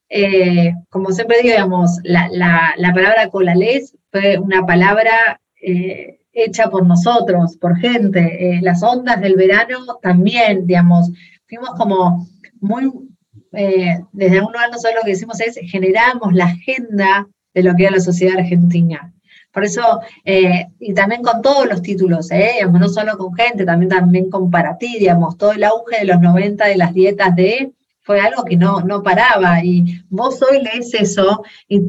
eh, 0.08 0.72
como 0.88 1.10
siempre 1.10 1.38
digo, 1.42 1.52
digamos, 1.52 1.98
la, 2.04 2.28
la, 2.30 2.94
palabra 2.94 3.28
colales 3.28 3.96
fue 4.12 4.38
una 4.38 4.64
palabra 4.64 5.40
eh, 5.60 6.20
hecha 6.32 6.70
por 6.70 6.86
nosotros, 6.86 7.56
por 7.56 7.76
gente. 7.76 8.60
las 8.62 8.84
ondas 8.84 9.20
del 9.20 9.34
verano 9.34 9.98
también, 10.00 10.64
digamos, 10.64 11.10
fuimos 11.48 11.70
como 11.76 12.28
muy 12.60 13.09
eh, 13.52 14.00
desde 14.12 14.38
algún 14.38 14.52
lugar 14.52 14.70
nosotros 14.70 14.94
lo 14.96 15.04
que 15.04 15.10
decimos 15.10 15.40
es 15.40 15.58
generamos 15.70 16.32
la 16.34 16.46
agenda 16.46 17.28
de 17.54 17.62
lo 17.62 17.74
que 17.74 17.84
era 17.84 17.92
la 17.92 18.00
sociedad 18.00 18.38
argentina. 18.38 19.12
Por 19.52 19.64
eso, 19.64 20.00
eh, 20.24 20.68
y 20.78 20.94
también 20.94 21.22
con 21.22 21.42
todos 21.42 21.66
los 21.66 21.82
títulos, 21.82 22.30
eh, 22.30 22.60
no 22.70 22.88
solo 22.88 23.18
con 23.18 23.34
gente, 23.34 23.64
también, 23.64 23.90
también 23.90 24.30
con 24.30 24.50
para 24.50 24.78
ti, 24.78 24.98
digamos, 24.98 25.36
todo 25.36 25.52
el 25.52 25.64
auge 25.64 25.98
de 25.98 26.04
los 26.04 26.20
90 26.20 26.66
de 26.66 26.76
las 26.76 26.94
dietas 26.94 27.34
de 27.34 27.72
fue 28.02 28.20
algo 28.20 28.44
que 28.44 28.56
no, 28.56 28.80
no 28.80 29.02
paraba. 29.02 29.64
Y 29.64 30.02
vos 30.08 30.40
hoy 30.42 30.62
lees 30.62 30.94
eso 30.94 31.42
y 31.68 31.82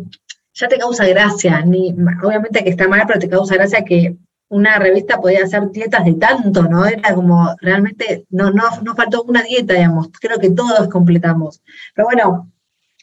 ya 0.53 0.67
te 0.67 0.77
causa 0.77 1.05
gracia, 1.07 1.61
ni, 1.61 1.95
obviamente 2.23 2.63
que 2.63 2.71
está 2.71 2.87
mal, 2.87 3.03
pero 3.07 3.19
te 3.19 3.29
causa 3.29 3.55
gracia 3.55 3.85
que 3.85 4.15
una 4.51 4.77
revista 4.77 5.19
podía 5.19 5.45
hacer 5.45 5.71
dietas 5.71 6.03
de 6.03 6.13
tanto, 6.15 6.63
¿no? 6.63 6.85
Era 6.85 7.15
como 7.15 7.55
realmente, 7.61 8.25
no, 8.29 8.51
no, 8.51 8.63
no 8.83 8.95
faltó 8.95 9.23
una 9.23 9.41
dieta, 9.43 9.73
digamos, 9.73 10.09
creo 10.19 10.39
que 10.39 10.51
todos 10.51 10.89
completamos. 10.89 11.61
Pero 11.95 12.07
bueno, 12.07 12.51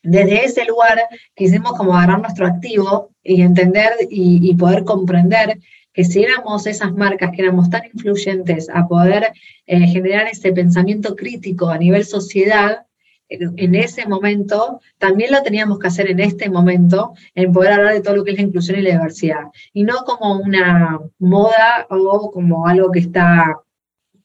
desde 0.02 0.44
ese 0.44 0.66
lugar 0.66 1.00
quisimos 1.34 1.72
como 1.72 1.96
agarrar 1.96 2.20
nuestro 2.20 2.46
activo 2.46 3.10
y 3.22 3.40
entender 3.40 3.92
y, 4.10 4.54
poder 4.56 4.84
comprender 4.84 5.58
que 5.94 6.04
si 6.04 6.22
éramos 6.22 6.66
esas 6.66 6.92
marcas 6.92 7.30
que 7.34 7.42
éramos 7.42 7.70
tan 7.70 7.82
influyentes 7.94 8.68
a 8.72 8.86
poder 8.86 9.32
eh, 9.66 9.86
generar 9.86 10.28
ese 10.28 10.52
pensamiento 10.52 11.16
crítico 11.16 11.70
a 11.70 11.78
nivel 11.78 12.04
sociedad, 12.04 12.82
en 13.28 13.74
ese 13.74 14.06
momento, 14.06 14.80
también 14.98 15.32
lo 15.32 15.42
teníamos 15.42 15.78
que 15.78 15.88
hacer 15.88 16.10
en 16.10 16.20
este 16.20 16.48
momento, 16.48 17.12
en 17.34 17.52
poder 17.52 17.72
hablar 17.72 17.94
de 17.94 18.00
todo 18.00 18.16
lo 18.16 18.24
que 18.24 18.30
es 18.32 18.38
la 18.38 18.44
inclusión 18.44 18.78
y 18.78 18.82
la 18.82 18.92
diversidad, 18.92 19.44
y 19.72 19.84
no 19.84 19.98
como 20.04 20.38
una 20.38 20.98
moda 21.18 21.86
o 21.90 22.30
como 22.30 22.66
algo 22.66 22.90
que 22.90 23.00
está 23.00 23.60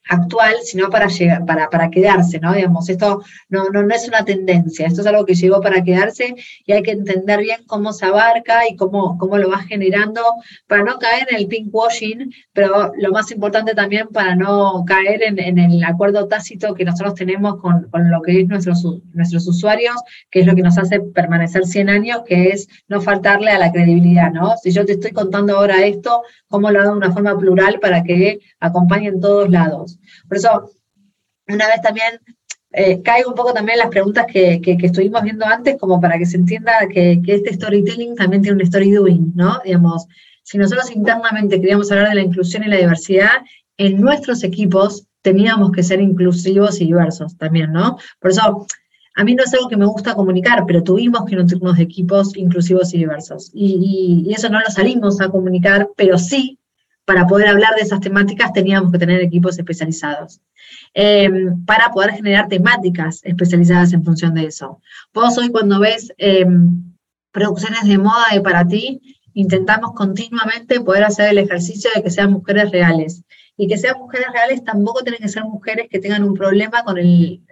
actual, 0.09 0.55
sino 0.63 0.89
para, 0.89 1.07
llegar, 1.07 1.45
para, 1.45 1.69
para 1.69 1.89
quedarse, 1.89 2.39
¿no? 2.39 2.53
Digamos, 2.53 2.89
esto 2.89 3.23
no, 3.49 3.69
no, 3.69 3.83
no 3.83 3.95
es 3.95 4.07
una 4.07 4.25
tendencia, 4.25 4.87
esto 4.87 5.01
es 5.01 5.07
algo 5.07 5.25
que 5.25 5.35
llegó 5.35 5.61
para 5.61 5.83
quedarse 5.83 6.35
y 6.65 6.71
hay 6.73 6.83
que 6.83 6.91
entender 6.91 7.39
bien 7.39 7.61
cómo 7.67 7.93
se 7.93 8.05
abarca 8.05 8.67
y 8.69 8.75
cómo, 8.75 9.17
cómo 9.17 9.37
lo 9.37 9.49
va 9.49 9.59
generando 9.59 10.21
para 10.67 10.83
no 10.83 10.99
caer 10.99 11.27
en 11.29 11.37
el 11.37 11.47
pinkwashing, 11.47 12.33
pero 12.51 12.91
lo 12.97 13.11
más 13.11 13.31
importante 13.31 13.73
también 13.73 14.07
para 14.09 14.35
no 14.35 14.83
caer 14.85 15.23
en, 15.23 15.39
en 15.39 15.57
el 15.57 15.83
acuerdo 15.83 16.27
tácito 16.27 16.73
que 16.73 16.85
nosotros 16.85 17.15
tenemos 17.15 17.57
con, 17.61 17.89
con, 17.89 18.09
lo 18.11 18.21
que 18.21 18.41
es 18.41 18.47
nuestros, 18.47 18.85
nuestros 19.13 19.47
usuarios, 19.47 19.95
que 20.29 20.41
es 20.41 20.45
lo 20.45 20.55
que 20.55 20.61
nos 20.61 20.77
hace 20.77 20.99
permanecer 20.99 21.65
100 21.65 21.89
años, 21.89 22.21
que 22.25 22.49
es 22.49 22.67
no 22.87 23.01
faltarle 23.01 23.51
a 23.51 23.59
la 23.59 23.71
credibilidad, 23.71 24.31
¿no? 24.31 24.55
Si 24.61 24.71
yo 24.71 24.85
te 24.85 24.93
estoy 24.93 25.11
contando 25.11 25.57
ahora 25.57 25.85
esto, 25.85 26.23
¿cómo 26.47 26.69
lo 26.71 26.81
hago 26.81 26.91
de 26.91 26.97
una 26.97 27.11
forma 27.11 27.37
plural 27.37 27.79
para 27.79 28.03
que 28.03 28.39
acompañe 28.59 29.07
en 29.07 29.21
todos 29.21 29.49
lados? 29.49 29.92
Por 30.27 30.37
eso, 30.37 30.71
una 31.47 31.67
vez 31.67 31.81
también 31.81 32.19
eh, 32.75 33.03
caigo 33.03 33.29
un 33.29 33.35
poco 33.35 33.53
también 33.53 33.75
en 33.75 33.83
las 33.83 33.89
preguntas 33.89 34.25
que, 34.25 34.59
estuvimos 34.81 35.21
viendo 35.21 35.45
antes, 35.45 35.77
como 35.79 36.01
para 36.01 36.17
que 36.17 36.25
se 36.25 36.37
entienda 36.37 36.73
que, 36.91 37.21
este 37.27 37.53
storytelling 37.53 38.15
también 38.15 38.41
tiene 38.41 38.55
un 38.55 38.61
story 38.61 38.91
doing, 38.91 39.31
¿no? 39.35 39.59
Digamos, 39.63 40.07
si 40.41 40.57
nosotros 40.57 40.91
internamente 40.91 41.61
queríamos 41.61 41.91
hablar 41.91 42.09
de 42.09 42.15
la 42.15 42.21
inclusión 42.21 42.63
y 42.63 42.67
la 42.67 42.77
diversidad, 42.77 43.43
en 43.77 44.01
nuestros 44.01 44.43
equipos 44.43 45.05
teníamos 45.21 45.71
que 45.71 45.83
ser 45.83 46.01
inclusivos 46.01 46.81
y 46.81 46.85
diversos 46.85 47.37
también, 47.37 47.71
¿no? 47.71 47.97
Por 48.19 48.31
eso, 48.31 48.65
a 49.15 49.23
mí 49.23 49.35
no 49.35 49.43
es 49.43 49.53
algo 49.53 49.69
que 49.69 49.77
me 49.77 49.85
gusta 49.85 50.15
comunicar, 50.15 50.65
pero 50.65 50.81
tuvimos 50.81 51.25
que 51.25 51.35
nutrirnos 51.35 51.77
de 51.77 51.83
equipos 51.83 52.35
inclusivos 52.35 52.91
y 52.95 52.97
diversos. 52.97 53.51
y, 53.53 54.33
eso 54.35 54.49
no 54.49 54.59
lo 54.59 54.69
salimos 54.71 55.21
a 55.21 55.29
comunicar, 55.29 55.89
pero 55.95 56.17
sí 56.17 56.57
para 57.05 57.27
poder 57.27 57.47
hablar 57.47 57.75
de 57.75 57.81
esas 57.81 57.99
temáticas 57.99 58.53
teníamos 58.53 58.91
que 58.91 58.99
tener 58.99 59.21
equipos 59.21 59.57
especializados. 59.57 60.41
Eh, 60.93 61.29
para 61.65 61.91
poder 61.91 62.11
generar 62.11 62.47
temáticas 62.47 63.21
especializadas 63.23 63.93
en 63.93 64.03
función 64.03 64.33
de 64.33 64.45
eso. 64.45 64.79
Vos 65.13 65.37
hoy 65.37 65.49
cuando 65.49 65.79
ves 65.79 66.13
eh, 66.17 66.45
producciones 67.31 67.83
de 67.83 67.97
moda 67.97 68.25
de 68.31 68.41
para 68.41 68.67
ti, 68.67 69.01
intentamos 69.33 69.93
continuamente 69.93 70.79
poder 70.81 71.03
hacer 71.03 71.29
el 71.29 71.39
ejercicio 71.39 71.89
de 71.95 72.03
que 72.03 72.11
sean 72.11 72.31
mujeres 72.31 72.71
reales. 72.71 73.23
Y 73.55 73.67
que 73.67 73.77
sean 73.77 73.99
mujeres 73.99 74.27
reales 74.33 74.63
tampoco 74.63 75.03
tienen 75.03 75.21
que 75.21 75.29
ser 75.29 75.43
mujeres 75.43 75.87
que 75.89 75.99
tengan 75.99 76.23
un 76.23 76.33
problema 76.33 76.83
con 76.83 76.97
el, 76.97 77.43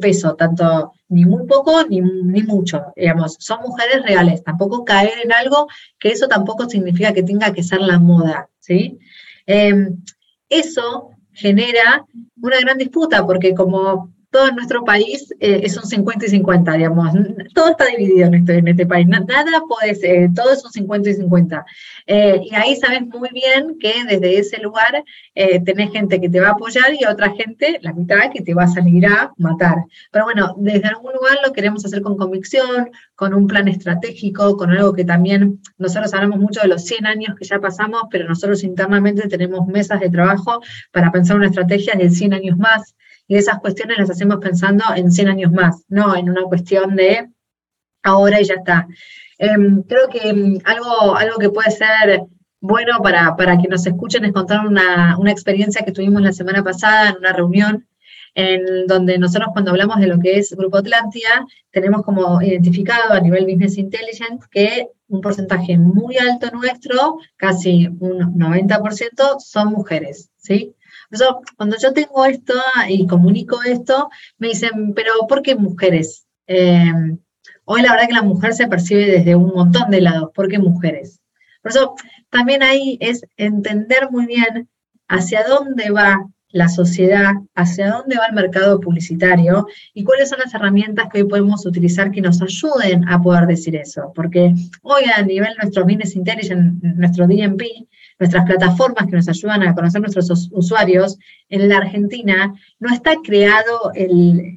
peso, 0.00 0.34
tanto 0.36 0.92
ni 1.08 1.24
muy 1.24 1.44
poco 1.46 1.84
ni, 1.88 2.00
ni, 2.00 2.42
mucho. 2.42 2.92
Digamos, 2.94 3.36
son 3.40 3.60
mujeres 3.62 4.02
reales, 4.04 4.44
tampoco 4.44 4.84
caer 4.84 5.14
en 5.24 5.32
algo 5.32 5.66
que 5.98 6.10
eso 6.10 6.28
tampoco 6.28 6.68
significa 6.68 7.12
que 7.12 7.24
tenga 7.24 7.52
que 7.52 7.64
ser 7.64 7.80
la 7.80 7.98
moda. 7.98 8.48
¿sí? 8.60 8.98
Em, 9.46 10.02
eso 10.48 11.10
genera 11.32 12.04
una 12.40 12.60
gran 12.60 12.78
disputa, 12.78 13.26
porque 13.26 13.54
como 13.54 14.12
todo 14.30 14.50
nuestro 14.52 14.84
país 14.84 15.34
eh, 15.40 15.60
es 15.64 15.76
un 15.76 15.84
50 15.84 16.26
y 16.26 16.28
50, 16.28 16.72
digamos. 16.72 17.12
Todo 17.54 17.70
está 17.70 17.86
dividido 17.86 18.26
en 18.26 18.34
este, 18.34 18.58
en 18.58 18.68
este 18.68 18.86
país. 18.86 19.06
Nada 19.06 19.62
puede 19.68 19.94
ser, 19.94 20.32
todo 20.34 20.52
es 20.52 20.64
un 20.64 20.70
50 20.70 21.10
y 21.10 21.14
50. 21.14 21.66
Eh, 22.06 22.40
y 22.44 22.54
ahí 22.54 22.76
sabes 22.76 23.02
muy 23.06 23.30
bien 23.32 23.78
que 23.80 23.94
desde 24.06 24.38
ese 24.38 24.58
lugar 24.60 25.02
eh, 25.34 25.60
tenés 25.60 25.92
gente 25.92 26.20
que 26.20 26.28
te 26.28 26.40
va 26.40 26.48
a 26.48 26.52
apoyar 26.52 26.92
y 26.98 27.04
otra 27.06 27.30
gente, 27.30 27.78
la 27.82 27.92
mitad, 27.92 28.30
que 28.32 28.42
te 28.42 28.54
va 28.54 28.64
a 28.64 28.68
salir 28.68 29.06
a 29.06 29.32
matar. 29.38 29.76
Pero 30.10 30.26
bueno, 30.26 30.54
desde 30.58 30.88
algún 30.88 31.12
lugar 31.12 31.38
lo 31.44 31.52
queremos 31.52 31.84
hacer 31.84 32.02
con 32.02 32.16
convicción, 32.16 32.90
con 33.14 33.32
un 33.32 33.46
plan 33.46 33.66
estratégico, 33.66 34.56
con 34.56 34.70
algo 34.70 34.92
que 34.92 35.04
también 35.04 35.60
nosotros 35.78 36.12
hablamos 36.12 36.38
mucho 36.38 36.60
de 36.60 36.68
los 36.68 36.84
100 36.84 37.06
años 37.06 37.34
que 37.38 37.46
ya 37.46 37.60
pasamos, 37.60 38.02
pero 38.10 38.28
nosotros 38.28 38.62
internamente 38.62 39.26
tenemos 39.28 39.66
mesas 39.66 40.00
de 40.00 40.10
trabajo 40.10 40.60
para 40.92 41.10
pensar 41.10 41.36
una 41.36 41.46
estrategia 41.46 41.94
de 41.94 42.10
100 42.10 42.34
años 42.34 42.58
más 42.58 42.94
y 43.28 43.36
esas 43.36 43.60
cuestiones 43.60 43.98
las 43.98 44.10
hacemos 44.10 44.38
pensando 44.38 44.84
en 44.96 45.12
100 45.12 45.28
años 45.28 45.52
más, 45.52 45.84
no 45.88 46.16
en 46.16 46.30
una 46.30 46.42
cuestión 46.44 46.96
de 46.96 47.28
ahora 48.02 48.40
y 48.40 48.44
ya 48.44 48.54
está. 48.54 48.88
Em, 49.38 49.82
creo 49.82 50.08
que 50.08 50.28
em, 50.28 50.58
algo, 50.64 51.14
algo 51.14 51.38
que 51.38 51.50
puede 51.50 51.70
ser 51.70 52.22
bueno 52.60 53.00
para, 53.02 53.36
para 53.36 53.58
que 53.58 53.68
nos 53.68 53.86
escuchen 53.86 54.24
es 54.24 54.32
contar 54.32 54.66
una, 54.66 55.16
una, 55.18 55.30
experiencia 55.30 55.84
que 55.84 55.92
tuvimos 55.92 56.22
la 56.22 56.32
semana 56.32 56.64
pasada 56.64 57.10
en 57.10 57.18
una 57.18 57.32
reunión 57.32 57.86
en 58.34 58.86
donde 58.86 59.18
nosotros 59.18 59.50
cuando 59.52 59.70
hablamos 59.70 60.00
de 60.00 60.06
lo 60.06 60.18
que 60.18 60.38
es 60.38 60.54
Grupo 60.56 60.78
Atlántida, 60.78 61.46
tenemos 61.70 62.02
como 62.02 62.40
identificado 62.40 63.12
a 63.12 63.20
nivel 63.20 63.44
Business 63.44 63.78
Intelligence 63.78 64.46
que 64.50 64.88
un 65.08 65.20
porcentaje 65.20 65.76
muy 65.76 66.16
alto 66.18 66.50
nuestro, 66.52 67.18
casi 67.36 67.86
un 67.86 68.38
90%, 68.38 69.38
son 69.38 69.72
mujeres, 69.72 70.30
¿sí? 70.36 70.74
Cuando 71.56 71.76
yo 71.80 71.92
tengo 71.92 72.24
esto 72.24 72.54
y 72.88 73.06
comunico 73.06 73.60
esto, 73.62 74.10
me 74.38 74.48
dicen, 74.48 74.92
pero 74.94 75.12
¿por 75.28 75.42
qué 75.42 75.54
mujeres? 75.54 76.26
Eh, 76.46 76.92
hoy 77.64 77.82
la 77.82 77.92
verdad 77.92 78.08
que 78.08 78.14
la 78.14 78.22
mujer 78.22 78.54
se 78.54 78.68
percibe 78.68 79.06
desde 79.06 79.34
un 79.34 79.52
montón 79.54 79.90
de 79.90 80.00
lados, 80.00 80.30
¿por 80.34 80.48
qué 80.48 80.58
mujeres? 80.58 81.20
Por 81.62 81.72
eso 81.72 81.94
también 82.30 82.62
ahí 82.62 82.98
es 83.00 83.22
entender 83.36 84.10
muy 84.10 84.26
bien 84.26 84.68
hacia 85.08 85.46
dónde 85.46 85.90
va 85.90 86.26
la 86.50 86.68
sociedad, 86.68 87.32
hacia 87.54 87.90
dónde 87.90 88.16
va 88.16 88.26
el 88.26 88.34
mercado 88.34 88.80
publicitario 88.80 89.66
y 89.92 90.04
cuáles 90.04 90.30
son 90.30 90.38
las 90.38 90.54
herramientas 90.54 91.08
que 91.12 91.22
hoy 91.22 91.28
podemos 91.28 91.66
utilizar 91.66 92.10
que 92.10 92.22
nos 92.22 92.40
ayuden 92.40 93.06
a 93.08 93.20
poder 93.20 93.46
decir 93.46 93.76
eso. 93.76 94.12
Porque 94.14 94.54
hoy 94.82 95.02
a 95.14 95.22
nivel 95.22 95.54
nuestro 95.60 95.84
Business 95.84 96.16
Intelligence, 96.16 96.78
nuestro 96.82 97.26
DMP, 97.26 97.62
nuestras 98.18 98.44
plataformas 98.44 99.06
que 99.06 99.16
nos 99.16 99.28
ayudan 99.28 99.62
a 99.62 99.74
conocer 99.74 100.00
nuestros 100.00 100.48
usuarios, 100.52 101.18
en 101.48 101.68
la 101.68 101.78
Argentina 101.78 102.54
no 102.78 102.92
está 102.92 103.14
creado 103.22 103.92
el, 103.94 104.54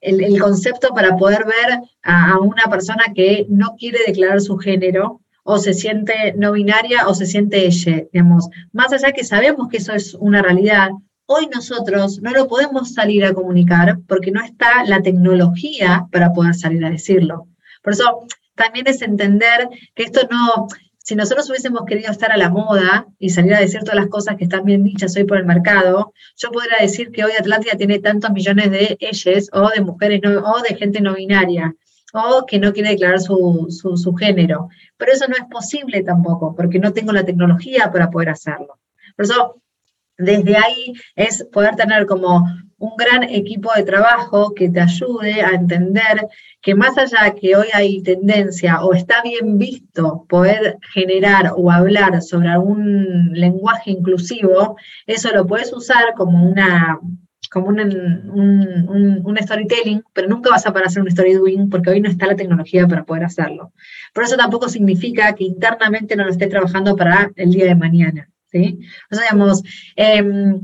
el, 0.00 0.38
concepto 0.40 0.94
para 0.94 1.16
poder 1.16 1.44
ver 1.44 1.80
a, 2.02 2.38
una 2.38 2.64
persona 2.70 3.04
que 3.14 3.46
no 3.48 3.74
quiere 3.78 3.98
declarar 4.06 4.40
su 4.40 4.56
género 4.56 5.20
o 5.42 5.58
se 5.58 5.72
siente 5.72 6.34
no 6.36 6.52
binaria 6.52 7.08
o 7.08 7.14
se 7.14 7.26
siente 7.26 7.66
ella, 7.66 8.04
digamos. 8.12 8.48
Más 8.72 8.92
allá 8.92 9.12
que 9.12 9.24
sabemos 9.24 9.68
que 9.68 9.78
eso 9.78 9.94
es 9.94 10.14
una 10.14 10.42
realidad, 10.42 10.90
hoy 11.26 11.46
nosotros 11.52 12.20
no 12.20 12.32
lo 12.32 12.48
podemos 12.48 12.92
salir 12.92 13.24
a 13.24 13.32
comunicar 13.32 13.98
porque 14.06 14.30
no 14.30 14.42
está 14.42 14.84
la 14.84 15.02
tecnología 15.02 16.06
para 16.12 16.32
poder 16.32 16.54
salir 16.54 16.84
a 16.84 16.90
decirlo. 16.90 17.48
Por 17.82 17.94
eso 17.94 18.26
también 18.54 18.86
es 18.88 19.02
entender 19.02 19.68
que 19.94 20.04
esto 20.04 20.20
no, 20.30 20.68
si 21.08 21.16
nosotros 21.16 21.48
hubiésemos 21.48 21.86
querido 21.86 22.10
estar 22.10 22.30
a 22.32 22.36
la 22.36 22.50
moda 22.50 23.06
y 23.18 23.30
salir 23.30 23.54
a 23.54 23.60
decir 23.60 23.80
todas 23.80 23.96
las 23.96 24.08
cosas 24.08 24.36
que 24.36 24.44
están 24.44 24.66
bien 24.66 24.84
dichas 24.84 25.16
hoy 25.16 25.24
por 25.24 25.38
el 25.38 25.46
mercado, 25.46 26.12
yo 26.36 26.50
podría 26.50 26.76
decir 26.82 27.10
que 27.10 27.24
hoy 27.24 27.32
Atlántida 27.32 27.78
tiene 27.78 27.98
tantos 27.98 28.30
millones 28.30 28.70
de 28.70 28.94
ellas 29.00 29.48
o 29.54 29.70
de 29.70 29.80
mujeres 29.80 30.20
o 30.26 30.60
de 30.60 30.76
gente 30.76 31.00
no 31.00 31.14
binaria 31.14 31.74
o 32.12 32.44
que 32.46 32.58
no 32.58 32.74
quiere 32.74 32.90
declarar 32.90 33.20
su, 33.20 33.68
su, 33.70 34.14
género. 34.16 34.68
Pero 34.98 35.12
eso 35.12 35.26
no 35.28 35.34
es 35.34 35.44
posible 35.50 36.02
tampoco, 36.02 36.54
porque 36.54 36.78
no 36.78 36.92
tengo 36.92 37.12
la 37.12 37.24
tecnología 37.24 37.90
para 37.90 38.10
poder 38.10 38.28
hacerlo. 38.28 38.78
Por 39.16 39.24
eso, 39.24 39.62
desde 40.18 40.58
ahí 40.58 40.92
es 41.16 41.42
poder 41.50 41.74
tener 41.74 42.04
como 42.04 42.46
un 42.78 42.96
gran 42.96 43.24
equipo 43.24 43.70
de 43.74 43.82
trabajo 43.82 44.54
que 44.54 44.68
te 44.68 44.80
ayude 44.80 45.42
a 45.42 45.50
entender 45.50 46.28
que 46.62 46.74
más 46.74 46.96
allá 46.96 47.34
que 47.34 47.56
hoy 47.56 47.66
hay 47.72 48.02
tendencia 48.02 48.82
o 48.82 48.94
está 48.94 49.22
bien 49.22 49.58
visto 49.58 50.24
poder 50.28 50.78
generar 50.92 51.52
o 51.56 51.70
hablar 51.70 52.22
sobre 52.22 52.48
algún 52.48 53.30
lenguaje 53.32 53.90
inclusivo, 53.90 54.76
eso 55.06 55.30
lo 55.32 55.46
puedes 55.46 55.72
usar 55.72 56.14
como 56.16 56.48
una 56.48 56.98
como 57.50 57.68
un, 57.68 57.80
un, 59.24 59.38
storytelling, 59.40 60.02
pero 60.12 60.28
nunca 60.28 60.50
vas 60.50 60.66
a 60.66 60.70
poder 60.70 60.86
hacer 60.86 61.02
un 61.02 61.08
story 61.08 61.32
doing 61.32 61.70
porque 61.70 61.88
hoy 61.90 62.00
no 62.00 62.10
está 62.10 62.26
la 62.26 62.36
tecnología 62.36 62.86
para 62.86 63.04
poder 63.04 63.24
hacerlo. 63.24 63.72
Por 64.12 64.24
eso 64.24 64.36
tampoco 64.36 64.68
significa 64.68 65.34
que 65.34 65.44
internamente 65.44 66.14
no 66.14 66.24
lo 66.24 66.30
esté 66.30 66.46
trabajando 66.46 66.94
para 66.94 67.30
el 67.36 67.50
día 67.50 67.64
de 67.64 67.74
mañana. 67.74 68.28
¿sí? 68.50 68.78
O 69.10 69.14
sea, 69.14 69.24
digamos, 69.24 69.62
em, 69.96 70.60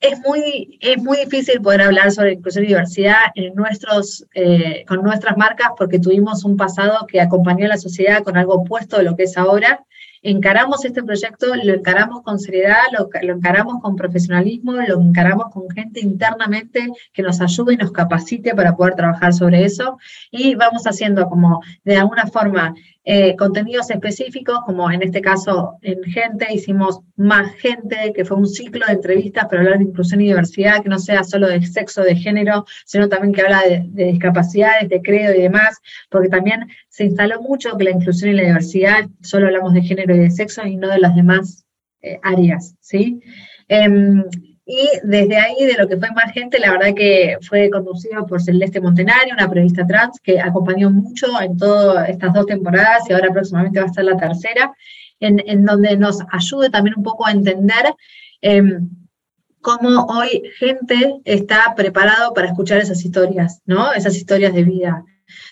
es, 0.00 0.20
muy, 0.20 0.78
es 0.80 1.02
muy 1.02 1.18
difícil 1.18 1.60
poder 1.60 1.82
hablar 1.82 2.10
sobre 2.12 2.34
inclusión 2.34 2.64
y 2.64 2.68
diversidad 2.68 3.16
en 3.34 3.54
nuestros, 3.54 4.26
eh, 4.34 4.84
con 4.86 5.02
nuestras 5.02 5.36
marcas 5.36 5.70
porque 5.76 5.98
tuvimos 5.98 6.44
un 6.44 6.56
pasado 6.56 7.06
que 7.06 7.20
acompañó 7.20 7.66
a 7.66 7.70
la 7.70 7.76
sociedad 7.78 8.22
con 8.22 8.36
algo 8.36 8.54
opuesto 8.54 8.98
de 8.98 9.04
lo 9.04 9.16
que 9.16 9.24
es 9.24 9.36
ahora. 9.36 9.84
Encaramos 10.22 10.84
este 10.84 11.04
proyecto, 11.04 11.54
lo 11.54 11.74
encaramos 11.74 12.22
con 12.22 12.40
seriedad, 12.40 12.82
lo 12.92 13.34
encaramos 13.34 13.80
con 13.80 13.94
profesionalismo, 13.94 14.72
lo 14.72 15.00
encaramos 15.00 15.52
con 15.52 15.70
gente 15.70 16.00
internamente 16.00 16.88
que 17.12 17.22
nos 17.22 17.40
ayude 17.40 17.74
y 17.74 17.76
nos 17.76 17.92
capacite 17.92 18.54
para 18.54 18.74
poder 18.74 18.96
trabajar 18.96 19.32
sobre 19.32 19.64
eso. 19.64 19.98
Y 20.32 20.56
vamos 20.56 20.84
haciendo 20.84 21.28
como 21.28 21.60
de 21.84 21.96
alguna 21.96 22.26
forma 22.26 22.74
eh, 23.08 23.36
contenidos 23.36 23.88
específicos, 23.88 24.58
como 24.66 24.90
en 24.90 25.00
este 25.00 25.20
caso 25.20 25.78
en 25.82 26.02
Gente, 26.02 26.52
hicimos 26.52 26.98
más 27.14 27.54
gente, 27.54 28.12
que 28.12 28.24
fue 28.24 28.36
un 28.36 28.48
ciclo 28.48 28.84
de 28.84 28.94
entrevistas 28.94 29.44
para 29.44 29.62
hablar 29.62 29.78
de 29.78 29.84
inclusión 29.84 30.20
y 30.20 30.24
diversidad, 30.24 30.82
que 30.82 30.88
no 30.88 30.98
sea 30.98 31.22
solo 31.22 31.46
de 31.46 31.64
sexo, 31.64 32.02
de 32.02 32.16
género, 32.16 32.64
sino 32.84 33.08
también 33.08 33.32
que 33.32 33.42
habla 33.42 33.62
de, 33.62 34.04
discapacidades, 34.06 34.88
de 34.88 35.00
credo 35.02 35.32
y 35.36 35.42
demás, 35.42 35.78
porque 36.10 36.28
también 36.28 36.66
se 36.88 37.04
instaló 37.04 37.40
mucho 37.42 37.76
que 37.76 37.84
la 37.84 37.92
inclusión 37.92 38.32
y 38.32 38.34
la 38.34 38.42
diversidad, 38.42 39.06
solo 39.22 39.46
hablamos 39.46 39.72
de 39.72 39.82
género 39.82 40.12
y 40.12 40.18
de 40.18 40.30
sexo 40.32 40.66
y 40.66 40.74
no 40.74 40.88
de 40.88 40.98
las 40.98 41.14
demás 41.14 41.64
eh, 42.02 42.18
áreas, 42.24 42.74
¿sí? 42.80 43.20
Em, 43.68 44.24
y 44.68 44.88
desde 45.04 45.36
ahí, 45.36 45.64
de 45.64 45.74
lo 45.78 45.86
que 45.86 45.96
fue 45.96 46.10
más 46.10 46.32
gente, 46.32 46.58
la 46.58 46.72
verdad 46.72 46.92
que 46.92 47.38
fue 47.40 47.70
conducido 47.70 48.26
por 48.26 48.42
Celeste 48.42 48.80
Montenario, 48.80 49.32
una 49.32 49.48
periodista 49.48 49.86
trans 49.86 50.18
que 50.18 50.40
acompañó 50.40 50.90
mucho 50.90 51.40
en 51.40 51.56
todas 51.56 52.08
estas 52.08 52.34
dos 52.34 52.46
temporadas 52.46 53.08
y 53.08 53.12
ahora 53.12 53.30
próximamente 53.32 53.78
va 53.78 53.84
a 53.84 53.88
estar 53.88 54.04
la 54.04 54.16
tercera, 54.16 54.74
en, 55.20 55.64
donde 55.64 55.96
nos 55.96 56.18
ayude 56.32 56.68
también 56.68 56.94
un 56.96 57.04
poco 57.04 57.24
a 57.24 57.30
entender 57.30 57.94
em, 58.42 58.90
cómo 59.60 60.04
hoy 60.06 60.42
gente 60.58 61.20
está 61.24 61.72
preparado 61.76 62.34
para 62.34 62.48
escuchar 62.48 62.78
esas 62.78 63.04
historias, 63.04 63.62
¿no? 63.66 63.92
Esas 63.92 64.16
historias 64.16 64.52
de 64.52 64.64
vida. 64.64 65.04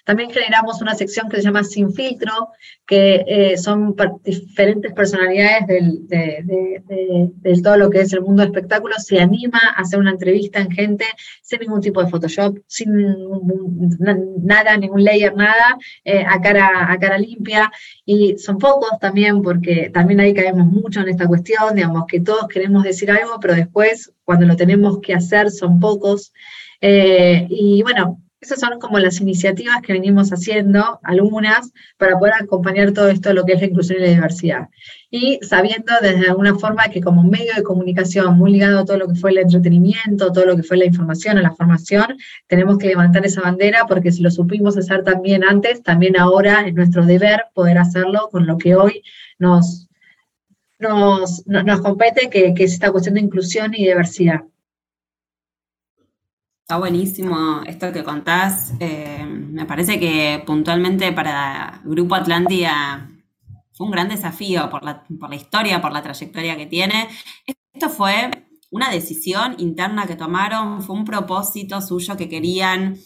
También 0.04 0.30
generamos 0.30 0.80
una 0.82 0.94
sección 0.94 1.28
que 1.28 1.36
se 1.36 1.42
llama 1.42 1.64
Sin 1.64 1.92
Filtro, 1.92 2.50
que 2.86 3.24
eh, 3.26 3.56
son 3.56 3.94
diferentes 4.22 4.92
personalidades 4.92 5.66
del, 5.66 6.06
de, 6.08 7.60
todo 7.62 7.76
lo 7.76 7.90
que 7.90 8.00
es 8.00 8.12
el 8.12 8.20
mundo 8.20 8.42
del 8.42 8.52
espectáculo. 8.52 8.94
Se 8.98 9.20
anima 9.20 9.60
a 9.74 9.80
hacer 9.80 9.98
una 9.98 10.10
entrevista 10.10 10.60
en 10.60 10.70
gente 10.70 11.06
sin 11.42 11.60
ningún 11.60 11.80
tipo 11.80 12.02
de 12.02 12.10
Photoshop, 12.10 12.58
sin 12.66 12.90
nada, 14.42 14.76
ningún 14.76 15.02
layer, 15.02 15.34
nada, 15.34 15.78
eh, 16.04 16.24
a, 16.26 16.40
cara, 16.40 16.92
a 16.92 16.98
cara 16.98 17.18
limpia. 17.18 17.70
Y 18.04 18.36
son 18.38 18.58
pocos 18.58 18.98
también, 19.00 19.42
porque 19.42 19.90
también 19.92 20.20
ahí 20.20 20.34
caemos 20.34 20.66
mucho 20.66 21.00
en 21.00 21.08
esta 21.08 21.26
cuestión, 21.26 21.74
digamos, 21.74 22.04
que 22.06 22.20
todos 22.20 22.48
queremos 22.48 22.84
decir 22.84 23.10
algo, 23.10 23.38
pero 23.40 23.54
después, 23.54 24.12
cuando 24.24 24.46
lo 24.46 24.56
tenemos 24.56 25.00
que 25.00 25.14
hacer, 25.14 25.50
son 25.50 25.80
pocos. 25.80 26.32
Eh, 26.80 27.46
y 27.48 27.82
bueno, 27.82 28.23
esas 28.44 28.60
son 28.60 28.78
como 28.78 28.98
las 28.98 29.20
iniciativas 29.20 29.80
que 29.82 29.92
venimos 29.92 30.30
haciendo, 30.30 31.00
algunas, 31.02 31.72
para 31.96 32.18
poder 32.18 32.34
acompañar 32.34 32.92
todo 32.92 33.08
esto, 33.08 33.32
lo 33.32 33.44
que 33.44 33.54
es 33.54 33.60
la 33.60 33.66
inclusión 33.66 33.98
y 33.98 34.02
la 34.02 34.08
diversidad. 34.08 34.68
Y 35.10 35.38
sabiendo 35.42 35.92
desde 36.00 36.28
alguna 36.28 36.54
forma 36.54 36.88
que 36.88 37.00
como 37.00 37.22
medio 37.22 37.54
de 37.54 37.62
comunicación 37.62 38.36
muy 38.36 38.52
ligado 38.52 38.80
a 38.80 38.84
todo 38.84 38.98
lo 38.98 39.08
que 39.08 39.14
fue 39.14 39.30
el 39.30 39.38
entretenimiento, 39.38 40.32
todo 40.32 40.44
lo 40.44 40.56
que 40.56 40.62
fue 40.62 40.76
la 40.76 40.84
información 40.84 41.38
o 41.38 41.40
la 41.40 41.52
formación, 41.52 42.18
tenemos 42.46 42.78
que 42.78 42.88
levantar 42.88 43.24
esa 43.24 43.40
bandera 43.40 43.86
porque 43.86 44.12
si 44.12 44.22
lo 44.22 44.30
supimos 44.30 44.76
hacer 44.76 45.02
también 45.04 45.44
antes, 45.44 45.82
también 45.82 46.18
ahora 46.18 46.66
es 46.66 46.74
nuestro 46.74 47.04
deber 47.06 47.46
poder 47.54 47.78
hacerlo 47.78 48.28
con 48.30 48.46
lo 48.46 48.58
que 48.58 48.74
hoy 48.76 49.02
nos, 49.38 49.88
nos, 50.78 51.46
nos 51.46 51.80
compete, 51.80 52.28
que, 52.28 52.54
que 52.54 52.64
es 52.64 52.74
esta 52.74 52.90
cuestión 52.90 53.14
de 53.14 53.22
inclusión 53.22 53.72
y 53.74 53.84
diversidad. 53.84 54.42
Está 56.64 56.78
buenísimo 56.78 57.60
esto 57.66 57.92
que 57.92 58.02
contás. 58.02 58.72
Eh, 58.80 59.22
me 59.26 59.66
parece 59.66 60.00
que 60.00 60.42
puntualmente 60.46 61.12
para 61.12 61.82
Grupo 61.84 62.14
Atlántida 62.14 63.06
fue 63.74 63.84
un 63.84 63.92
gran 63.92 64.08
desafío 64.08 64.70
por 64.70 64.82
la, 64.82 65.04
por 65.20 65.28
la, 65.28 65.36
historia, 65.36 65.82
por 65.82 65.92
la 65.92 66.00
trayectoria 66.00 66.56
que 66.56 66.64
tiene. 66.64 67.08
Esto 67.46 67.90
fue 67.90 68.30
una 68.70 68.88
decisión 68.88 69.56
interna 69.58 70.06
que 70.06 70.16
tomaron, 70.16 70.80
fue 70.80 70.96
un 70.96 71.04
propósito 71.04 71.82
suyo 71.82 72.16
que 72.16 72.30
querían 72.30 72.96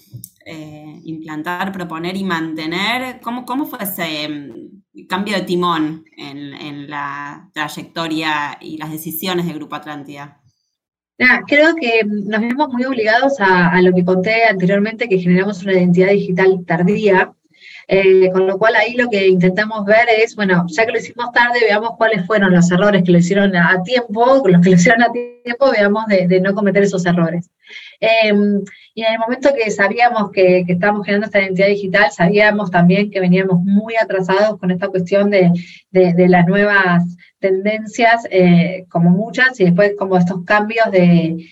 eh, 0.46 1.00
implantar, 1.02 1.72
proponer 1.72 2.16
y 2.16 2.22
mantener. 2.22 3.20
¿Cómo, 3.20 3.44
cómo 3.44 3.66
fue 3.66 3.80
ese 3.82 4.28
mm, 4.28 5.06
cambio 5.08 5.34
de 5.34 5.42
timón 5.42 6.04
en, 6.16 6.88
la 6.88 7.50
trayectoria 7.52 8.56
y 8.60 8.76
las 8.76 8.92
decisiones 8.92 9.46
del 9.46 9.56
Grupo 9.56 9.74
Atlántida? 9.74 10.40
Creo 11.46 11.74
que 11.74 12.02
nos 12.04 12.40
vemos 12.40 12.68
muy 12.68 12.84
obligados 12.84 13.34
a, 13.40 13.80
lo 13.82 13.92
que 13.92 14.04
conté 14.04 14.44
anteriormente, 14.44 15.08
que 15.08 15.18
generamos 15.18 15.62
una 15.62 15.72
identidad 15.72 16.10
digital 16.10 16.64
tardía, 16.66 17.32
eh, 17.88 18.30
con 18.32 18.46
lo 18.46 18.58
cual 18.58 18.76
ahí 18.76 18.94
lo 18.94 19.08
que 19.08 19.26
intentamos 19.26 19.84
ver 19.84 20.08
es, 20.22 20.36
bueno, 20.36 20.66
ya 20.68 20.84
que 20.84 20.92
lo 20.92 20.98
hicimos 20.98 21.32
tarde, 21.32 21.60
veamos 21.62 21.92
cuáles 21.96 22.24
fueron 22.26 22.54
los 22.54 22.70
errores 22.70 23.02
que 23.02 23.12
lo 23.12 23.18
hicieron 23.18 23.56
a 23.56 23.82
tiempo, 23.82 24.42
los 24.46 24.60
que 24.62 24.70
lo 24.70 24.76
hicieron 24.76 25.02
a 25.02 25.10
tiempo, 25.10 25.70
veamos 25.70 26.06
de, 26.06 26.40
no 26.40 26.54
cometer 26.54 26.82
esos 26.82 27.04
errores. 27.06 27.50
Em, 27.98 28.62
y 28.94 29.02
en 29.02 29.12
el 29.14 29.18
momento 29.18 29.50
que 29.54 29.70
sabíamos 29.70 30.30
que, 30.30 30.64
estábamos 30.68 31.04
generando 31.04 31.26
esta 31.26 31.42
identidad 31.42 31.68
digital, 31.68 32.10
sabíamos 32.12 32.70
también 32.70 33.10
que 33.10 33.20
veníamos 33.20 33.60
muy 33.62 33.96
atrasados 33.96 34.58
con 34.60 34.70
esta 34.70 34.88
cuestión 34.88 35.30
de 35.30 36.28
las 36.28 36.46
nuevas 36.46 37.02
tendencias, 37.38 38.26
eh, 38.30 38.84
como 38.88 39.10
muchas, 39.10 39.58
y 39.60 39.64
después 39.64 39.92
como 39.98 40.16
estos 40.16 40.44
cambios 40.44 40.90
de, 40.90 41.46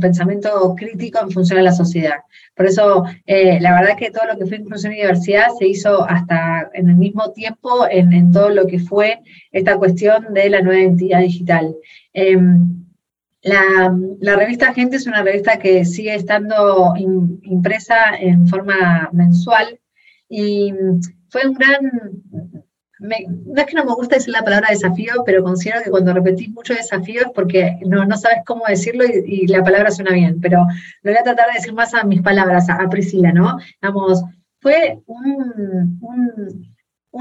pensamiento 0.00 0.74
crítico 0.76 1.20
en 1.20 1.30
función 1.30 1.58
de 1.58 1.64
la 1.64 1.72
sociedad. 1.72 2.18
Por 2.54 2.66
eso, 2.66 3.04
eh, 3.26 3.60
la 3.60 3.80
verdad 3.80 3.96
que 3.96 4.10
todo 4.10 4.26
lo 4.26 4.36
que 4.36 4.46
fue 4.46 4.58
inclusión 4.58 4.92
y 4.92 4.96
diversidad 4.96 5.48
se 5.58 5.66
hizo 5.66 6.04
hasta 6.08 6.70
en 6.74 6.90
el 6.90 6.96
mismo 6.96 7.32
tiempo 7.32 7.86
en, 7.88 8.32
todo 8.32 8.50
lo 8.50 8.66
que 8.66 8.78
fue 8.78 9.20
esta 9.52 9.76
cuestión 9.76 10.34
de 10.34 10.50
la 10.50 10.60
nueva 10.62 10.82
identidad 10.82 11.20
digital. 11.20 11.74
Em, 12.12 12.82
la, 13.42 14.36
revista 14.36 14.74
Gente 14.74 14.96
es 14.96 15.06
una 15.06 15.22
revista 15.22 15.58
que 15.58 15.84
sigue 15.84 16.14
estando 16.14 16.94
impresa 16.96 18.14
en 18.18 18.46
forma 18.46 19.10
mensual 19.12 19.80
y 20.28 20.72
fue 21.28 21.46
un 21.46 21.54
gran 21.54 21.90
no 23.02 23.60
es 23.60 23.66
que 23.66 23.74
no 23.74 23.84
me 23.84 23.94
gusta 23.94 24.16
decir 24.16 24.32
la 24.32 24.44
palabra 24.44 24.68
desafío, 24.70 25.22
pero 25.26 25.42
considero 25.42 25.82
que 25.82 25.90
cuando 25.90 26.12
repetís 26.14 26.50
mucho 26.50 26.74
desafío 26.74 27.22
es 27.22 27.32
porque 27.34 27.78
no, 27.84 28.04
no 28.04 28.16
sabes 28.16 28.38
cómo 28.46 28.64
decirlo 28.68 29.04
y, 29.04 29.46
la 29.48 29.62
palabra 29.64 29.90
suena 29.90 30.12
bien, 30.12 30.40
pero 30.40 30.64
lo 31.02 31.10
voy 31.10 31.18
a 31.18 31.24
tratar 31.24 31.48
de 31.48 31.54
decir 31.54 31.74
más 31.74 31.92
a 31.94 32.04
mis 32.04 32.22
palabras, 32.22 32.70
a, 32.70 32.88
Priscila, 32.88 33.32
¿no? 33.32 33.58
Vamos, 33.80 34.22
fue 34.60 35.00
un, 35.06 35.98
un 36.00 36.71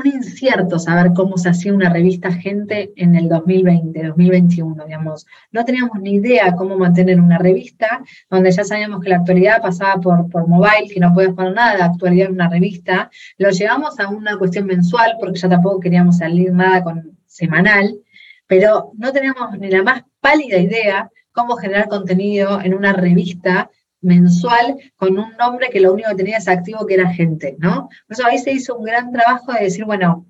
incierto 0.06 0.80
saber 0.80 1.12
cómo 1.14 1.38
se 1.38 1.50
hacía 1.50 1.74
una 1.74 1.90
revista 1.90 2.32
Gente 2.32 2.92
en 2.96 3.16
el 3.16 3.28
2020, 3.28 4.08
2021, 4.08 4.86
digamos. 4.86 5.28
No 5.52 5.66
teníamos 5.66 6.00
ni 6.00 6.14
idea 6.14 6.56
cómo 6.56 6.78
mantener 6.78 7.20
una 7.20 7.38
revista, 7.38 8.02
donde 8.30 8.52
ya 8.52 8.64
sabíamos 8.64 9.02
que 9.02 9.10
la 9.10 9.18
actualidad 9.18 9.62
pasaba 9.62 10.00
por, 10.00 10.30
por 10.30 10.48
mobile, 10.48 10.90
que 10.92 11.00
no 11.00 11.14
podías 11.14 11.34
poner 11.34 11.54
nada 11.54 11.76
de 11.76 11.84
actualidad 11.84 12.28
en 12.28 12.34
una 12.34 12.50
revista. 12.50 13.10
Lo 13.38 13.50
llevamos 13.50 14.00
a 14.00 14.08
una 14.08 14.38
cuestión 14.38 14.66
mensual, 14.66 15.18
porque 15.20 15.40
ya 15.40 15.50
tampoco 15.50 15.82
queríamos 15.82 16.18
salir 16.18 16.54
nada 16.54 16.84
con 16.84 17.18
semanal, 17.26 18.00
pero 18.48 18.92
no 18.98 19.12
teníamos 19.12 19.58
ni 19.60 19.70
la 19.70 19.84
más 19.84 20.04
pálida 20.22 20.58
idea 20.58 21.10
cómo 21.32 21.56
generar 21.56 21.88
contenido 21.88 22.62
en 22.62 22.74
una 22.74 22.94
revista 22.94 23.70
mensual 24.02 24.78
con 24.96 25.18
un 25.18 25.36
nombre 25.38 25.70
que 25.70 25.80
lo 25.80 25.94
único 25.94 26.10
que 26.10 26.16
tenía 26.16 26.38
es 26.38 26.48
activo 26.48 26.86
que 26.86 26.96
era 26.96 27.14
gente, 27.14 27.56
¿no? 27.60 27.90
Por 28.08 28.18
eso 28.18 28.26
ahí 28.26 28.40
se 28.40 28.52
hizo 28.52 28.76
un 28.76 28.86
gran 28.86 29.12
trabajo 29.12 29.54
de 29.54 29.66
decir, 29.66 29.86
bueno, 29.86 30.26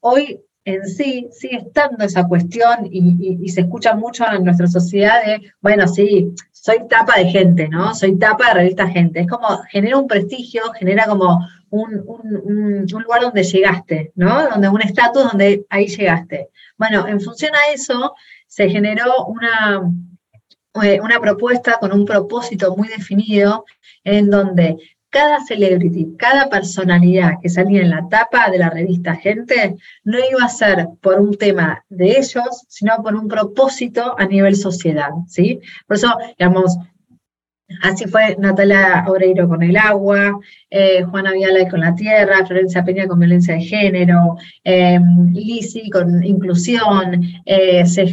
hoy 0.00 0.40
en 0.64 0.86
sí 0.86 1.28
sigue 1.32 1.56
estando 1.56 2.04
esa 2.04 2.26
cuestión 2.26 2.88
y, 2.90 3.48
se 3.48 3.62
escucha 3.62 3.94
mucho 3.94 4.24
en 4.30 4.44
nuestra 4.44 4.66
sociedad 4.66 5.24
de, 5.24 5.52
bueno, 5.60 5.88
sí, 5.88 6.32
soy 6.52 6.86
tapa 6.88 7.18
de 7.18 7.26
gente, 7.26 7.68
¿no? 7.68 7.94
Soy 7.94 8.18
tapa 8.18 8.48
de 8.48 8.54
revista 8.54 8.86
gente. 8.88 9.20
Es 9.20 9.26
como, 9.26 9.48
genera 9.70 9.96
un 9.96 10.06
prestigio, 10.06 10.62
genera 10.78 11.06
como 11.06 11.46
un, 11.70 12.04
un 12.06 13.02
lugar 13.02 13.22
donde 13.22 13.42
llegaste, 13.42 14.12
¿no? 14.14 14.48
Donde 14.50 14.68
un 14.68 14.82
estatus 14.82 15.24
donde 15.24 15.64
ahí 15.70 15.86
llegaste. 15.86 16.50
Bueno, 16.76 17.06
en 17.08 17.20
función 17.20 17.52
a 17.54 17.72
eso, 17.72 18.14
se 18.46 18.68
generó 18.68 19.26
una, 19.26 19.82
una 21.02 21.20
propuesta 21.20 21.78
con 21.80 21.92
un 21.92 22.04
propósito 22.04 22.76
muy 22.76 22.88
definido 22.88 23.64
en 24.04 24.30
donde 24.30 24.76
cada 25.10 25.40
celebrity, 25.44 26.14
cada 26.16 26.48
personalidad 26.48 27.32
que 27.42 27.48
salía 27.48 27.82
en 27.82 27.90
la 27.90 28.08
tapa 28.08 28.48
de 28.48 28.58
la 28.58 28.70
revista 28.70 29.16
Gente, 29.16 29.76
no 30.04 30.18
iba 30.18 30.44
a 30.44 30.48
ser 30.48 30.86
por 31.00 31.20
un 31.20 31.36
tema 31.36 31.84
de 31.88 32.18
ellos, 32.18 32.64
sino 32.68 33.02
por 33.02 33.14
un 33.14 33.28
propósito 33.28 34.14
a 34.18 34.24
nivel 34.24 34.54
sociedad, 34.54 35.10
¿sí? 35.26 35.60
Por 35.86 35.96
eso, 35.96 36.16
digamos, 36.38 36.76
Así 37.82 38.06
fue 38.06 38.36
Natalia 38.38 39.04
Oreiro 39.06 39.48
con 39.48 39.62
el 39.62 39.76
agua, 39.76 40.38
eh, 40.70 41.02
Juana 41.04 41.32
Viala 41.32 41.68
con 41.68 41.80
la 41.80 41.94
tierra, 41.94 42.44
Florencia 42.46 42.84
Peña 42.84 43.06
con 43.06 43.18
violencia 43.18 43.54
de 43.54 43.60
género, 43.60 44.36
eh, 44.64 44.98
con 45.92 46.24
inclusión, 46.24 47.22
eh, 47.46 47.86
se, 47.86 48.04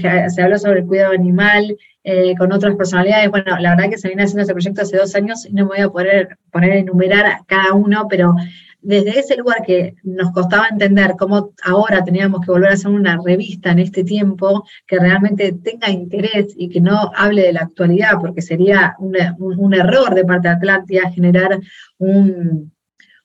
habló 0.42 0.58
sobre 0.60 0.82
el 0.82 0.86
cuidado 0.86 1.14
animal 1.14 1.76
eh, 2.04 2.36
con 2.38 2.52
otras 2.54 2.76
personalidades. 2.76 3.30
Bueno, 3.30 3.58
la 3.60 3.72
verdad 3.72 3.90
que 3.90 3.98
se 3.98 4.08
viene 4.08 4.24
haciendo 4.24 4.44
ese 4.44 4.54
proyecto 4.54 4.82
hace 4.82 4.98
dos 4.98 5.16
años 5.16 5.46
y 5.46 5.54
no 5.54 5.66
me 5.66 5.76
voy 5.76 5.80
a 5.80 5.90
poder 5.90 6.38
poner 6.52 6.72
a 6.72 6.78
enumerar 6.78 7.26
a 7.26 7.44
cada 7.46 7.74
uno, 7.74 8.08
pero 8.10 8.36
desde 8.82 9.20
ese 9.20 9.36
lugar 9.36 9.64
que 9.66 9.96
nos 10.04 10.32
costaba 10.32 10.68
entender 10.70 11.16
cómo 11.18 11.52
ahora 11.64 12.04
teníamos 12.04 12.42
que 12.42 12.52
volver 12.52 12.72
a 12.72 12.74
hacer 12.74 12.92
una 12.92 13.20
revista 13.24 13.72
en 13.72 13.80
este 13.80 14.04
tiempo 14.04 14.66
que 14.86 15.00
realmente 15.00 15.54
tenga 15.54 15.90
interés 15.90 16.54
y 16.56 16.70
que 16.70 16.80
no 16.80 17.12
hable 17.16 17.44
de 17.44 17.54
la 17.54 17.62
actualidad, 17.62 18.20
porque 18.22 18.42
sería 18.42 18.96
un, 19.00 19.74
error 19.74 20.14
de 20.14 20.26
parte 20.26 20.48
de 20.48 20.54
Atlántida 20.54 21.12
generar 21.12 21.60
un, 21.98 22.72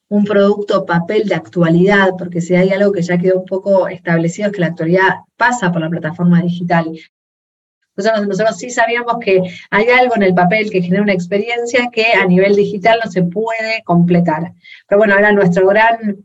un 0.08 0.24
producto 0.24 0.84
papel 0.84 1.28
de 1.28 1.34
actualidad, 1.34 2.10
porque 2.18 2.40
si 2.40 2.54
hay 2.54 2.70
algo 2.70 2.92
que 2.92 3.02
ya 3.02 3.18
quedó 3.18 3.40
un 3.40 3.46
poco 3.46 3.88
establecido 3.88 4.48
es 4.48 4.54
que 4.54 4.60
la 4.60 4.68
actualidad 4.68 5.16
pasa 5.36 5.70
por 5.70 5.80
la 5.80 5.90
plataforma 5.90 6.42
digital. 6.42 6.92
Nosotros, 7.96 8.56
sí 8.56 8.70
sabíamos 8.70 9.18
que 9.22 9.42
hay 9.70 9.88
algo 9.88 10.16
en 10.16 10.22
el 10.22 10.34
papel 10.34 10.70
que 10.70 10.80
genera 10.80 11.02
una 11.02 11.12
experiencia 11.12 11.90
que 11.92 12.12
a 12.12 12.26
nivel 12.26 12.56
digital 12.56 12.98
no 13.04 13.10
se 13.10 13.22
puede 13.22 13.82
completar. 13.84 14.52
Pero 14.88 14.98
bueno, 14.98 15.14
ahora 15.14 15.32
nuestro 15.32 15.66
gran 15.68 16.24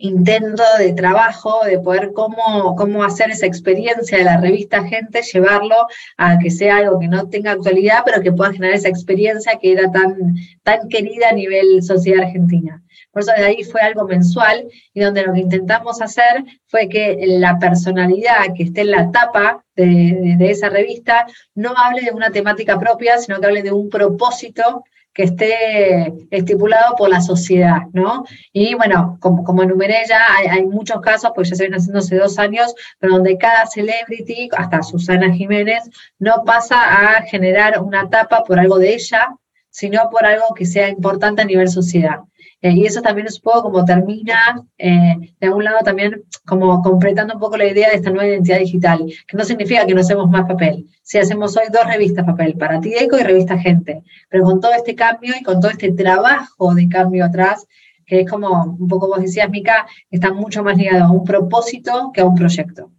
intento 0.00 0.62
de 0.78 0.94
trabajo, 0.94 1.64
de 1.64 1.78
poder 1.78 2.12
cómo, 2.14 2.74
cómo 2.76 3.04
hacer 3.04 3.30
esa 3.30 3.46
experiencia 3.46 4.18
de 4.18 4.24
la 4.24 4.40
revista 4.40 4.82
Gente, 4.84 5.20
llevarlo 5.22 5.86
a 6.16 6.38
que 6.38 6.50
sea 6.50 6.78
algo 6.78 6.98
que 6.98 7.08
no 7.08 7.28
tenga 7.28 7.52
actualidad, 7.52 8.02
pero 8.04 8.22
que 8.22 8.32
pueda 8.32 8.52
generar 8.52 8.76
esa 8.76 8.88
experiencia 8.88 9.58
que 9.60 9.72
era 9.72 9.90
tan, 9.92 10.36
tan 10.62 10.88
querida 10.88 11.28
a 11.30 11.34
nivel 11.34 11.82
sociedad 11.82 12.24
argentina. 12.24 12.82
Por 13.12 13.22
eso 13.22 13.32
de 13.36 13.44
ahí 13.44 13.64
fue 13.64 13.80
algo 13.80 14.06
mensual 14.06 14.68
y 14.94 15.00
donde 15.00 15.24
lo 15.24 15.32
que 15.32 15.40
intentamos 15.40 16.00
hacer 16.00 16.44
fue 16.66 16.88
que 16.88 17.18
la 17.26 17.58
personalidad 17.58 18.54
que 18.56 18.64
esté 18.64 18.82
en 18.82 18.92
la 18.92 19.10
tapa 19.10 19.64
de, 19.74 20.36
esa 20.40 20.68
revista 20.68 21.26
no 21.54 21.74
hable 21.76 22.02
de 22.02 22.12
una 22.12 22.30
temática 22.30 22.78
propia, 22.78 23.18
sino 23.18 23.40
que 23.40 23.46
hable 23.46 23.62
de 23.62 23.72
un 23.72 23.88
propósito 23.88 24.84
que 25.12 25.24
esté 25.24 26.12
estipulado 26.30 26.94
por 26.96 27.08
la 27.08 27.20
sociedad, 27.20 27.80
¿no? 27.92 28.24
Y 28.52 28.74
bueno, 28.74 29.18
como, 29.20 29.42
como 29.42 29.64
enumeré 29.64 30.04
ya, 30.08 30.20
hay, 30.48 30.64
muchos 30.64 31.00
casos, 31.00 31.32
pues 31.34 31.50
ya 31.50 31.56
se 31.56 31.64
vienen 31.64 31.80
haciendo 31.80 31.98
hace 31.98 32.16
dos 32.16 32.38
años, 32.38 32.72
pero 33.00 33.14
donde 33.14 33.36
cada 33.36 33.66
celebrity, 33.66 34.48
hasta 34.56 34.84
Susana 34.84 35.32
Jiménez, 35.32 35.82
no 36.20 36.44
pasa 36.44 36.76
a 37.16 37.22
generar 37.22 37.82
una 37.82 38.08
tapa 38.08 38.44
por 38.44 38.60
algo 38.60 38.78
de 38.78 38.94
ella, 38.94 39.28
sino 39.68 40.10
por 40.10 40.24
algo 40.24 40.54
que 40.54 40.64
sea 40.64 40.88
importante 40.88 41.42
a 41.42 41.44
nivel 41.44 41.68
sociedad. 41.68 42.20
Eh, 42.62 42.72
y 42.72 42.84
eso 42.84 43.00
también 43.00 43.26
es 43.26 43.36
un 43.36 43.42
poco 43.42 43.62
como 43.62 43.84
termina, 43.84 44.62
eh, 44.76 45.16
de 45.40 45.46
algún 45.46 45.64
lado 45.64 45.78
también 45.82 46.24
como 46.44 46.82
completando 46.82 47.34
un 47.34 47.40
poco 47.40 47.56
la 47.56 47.66
idea 47.66 47.88
de 47.88 47.96
esta 47.96 48.10
nueva 48.10 48.28
identidad 48.28 48.58
digital, 48.58 49.06
que 49.26 49.36
no 49.36 49.44
significa 49.44 49.86
que 49.86 49.94
no 49.94 50.00
hacemos 50.00 50.28
más 50.28 50.46
papel. 50.46 50.86
Si 51.02 51.18
hacemos 51.18 51.56
hoy 51.56 51.64
dos 51.72 51.86
revistas 51.86 52.26
papel, 52.26 52.56
para 52.58 52.80
ti 52.80 52.92
Eco 52.94 53.18
y 53.18 53.22
Revista 53.22 53.58
Gente, 53.58 54.02
pero 54.28 54.44
con 54.44 54.60
todo 54.60 54.72
este 54.74 54.94
cambio 54.94 55.34
y 55.40 55.42
con 55.42 55.60
todo 55.60 55.70
este 55.70 55.92
trabajo 55.92 56.74
de 56.74 56.88
cambio 56.88 57.24
atrás, 57.24 57.66
que 58.04 58.20
es 58.20 58.30
como 58.30 58.76
un 58.78 58.88
poco 58.88 59.08
vos 59.08 59.22
decías, 59.22 59.48
Mica, 59.48 59.86
está 60.10 60.32
mucho 60.32 60.62
más 60.62 60.76
ligado 60.76 61.04
a 61.04 61.10
un 61.10 61.24
propósito 61.24 62.10
que 62.12 62.20
a 62.20 62.26
un 62.26 62.34
proyecto. 62.34 62.90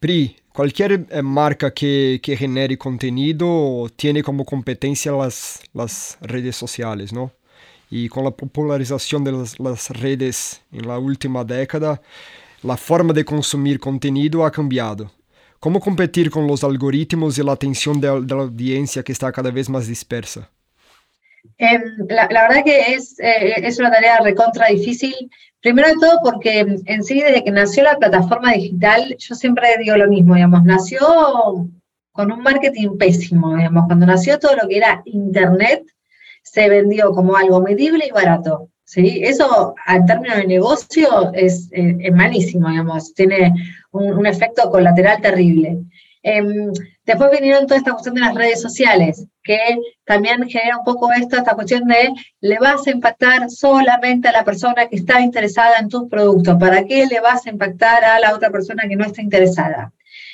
Pri, 0.00 0.36
cualquier 0.52 1.06
eh, 1.10 1.22
marca 1.22 1.72
que, 1.72 2.20
que 2.22 2.36
genere 2.36 2.76
contenido 2.76 3.88
tiene 3.94 4.22
como 4.22 4.44
competencia 4.44 5.12
las, 5.12 5.62
las 5.74 6.18
redes 6.22 6.56
sociales, 6.56 7.12
¿no? 7.12 7.32
Y 7.90 8.08
con 8.08 8.24
la 8.24 8.30
popularización 8.30 9.24
de 9.24 9.32
las, 9.32 9.90
redes 9.90 10.62
en 10.72 10.86
la 10.86 10.98
última 10.98 11.44
década, 11.44 12.00
la 12.62 12.76
forma 12.76 13.12
de 13.12 13.24
consumir 13.24 13.80
contenido 13.80 14.44
ha 14.44 14.52
cambiado. 14.52 15.10
¿Cómo 15.58 15.80
competir 15.80 16.30
con 16.30 16.46
los 16.46 16.62
algoritmos 16.62 17.36
y 17.36 17.42
la 17.42 17.52
atención 17.52 18.00
de, 18.00 18.06
la 18.06 18.42
audiencia 18.42 19.02
que 19.02 19.12
está 19.12 19.32
cada 19.32 19.50
vez 19.50 19.68
más 19.68 19.86
dispersa? 19.86 20.48
Em, 21.58 21.82
la, 22.08 22.28
verdad 22.28 22.64
que 22.64 22.94
es, 22.94 23.18
eh, 23.18 23.54
es 23.56 23.78
una 23.78 23.90
tarea 23.90 24.20
recontra 24.20 24.68
difícil, 24.68 25.14
primero 25.60 25.88
de 25.88 25.94
todo 25.94 26.20
porque 26.22 26.60
en 26.60 27.02
sí 27.02 27.20
desde 27.20 27.44
que 27.44 27.50
nació 27.50 27.82
la 27.82 27.96
plataforma 27.96 28.52
digital, 28.52 29.16
yo 29.18 29.34
siempre 29.34 29.76
digo 29.78 29.96
lo 29.96 30.08
mismo, 30.08 30.34
digamos, 30.34 30.64
nació 30.64 31.68
con 32.12 32.32
un 32.32 32.42
marketing 32.42 32.96
pésimo, 32.98 33.56
digamos. 33.56 33.86
Cuando 33.86 34.06
nació 34.06 34.38
todo 34.38 34.56
lo 34.56 34.68
que 34.68 34.76
era 34.76 35.02
Internet, 35.06 35.84
se 36.42 36.68
vendió 36.68 37.12
como 37.12 37.36
algo 37.36 37.60
medible 37.60 38.06
y 38.06 38.10
barato. 38.10 38.70
¿sí? 38.84 39.20
Eso, 39.22 39.74
en 39.86 40.06
términos 40.06 40.36
de 40.38 40.46
negocio, 40.46 41.32
es, 41.32 41.68
eh, 41.72 42.10
malísimo, 42.10 42.68
digamos. 42.68 43.14
Tiene 43.14 43.54
un, 43.92 44.26
efecto 44.26 44.70
colateral 44.70 45.20
terrible. 45.20 45.78
Em, 46.22 46.72
después 47.06 47.30
vinieron 47.30 47.66
toda 47.66 47.78
esta 47.78 47.92
cuestión 47.92 48.14
de 48.16 48.20
las 48.20 48.34
redes 48.34 48.60
sociales, 48.60 49.26
que 49.42 49.58
también 50.04 50.46
genera 50.48 50.78
un 50.78 50.84
poco 50.84 51.10
esto, 51.12 51.36
esta 51.36 51.54
cuestión 51.54 51.86
de 51.86 52.10
le 52.40 52.58
vas 52.58 52.86
a 52.86 52.90
impactar 52.90 53.48
solamente 53.50 54.28
a 54.28 54.32
la 54.32 54.44
persona 54.44 54.86
que 54.86 54.96
está 54.96 55.20
interesada 55.20 55.78
en 55.78 55.88
tus 55.88 56.08
productos. 56.08 56.56
¿Para 56.58 56.84
qué 56.84 57.06
le 57.06 57.20
vas 57.20 57.46
a 57.46 57.50
impactar 57.50 58.04
a 58.04 58.20
la 58.20 58.34
otra 58.34 58.50
persona 58.50 58.84
que 58.88 58.96
no 58.96 59.04
está 59.04 59.22
interesada? 59.22 59.92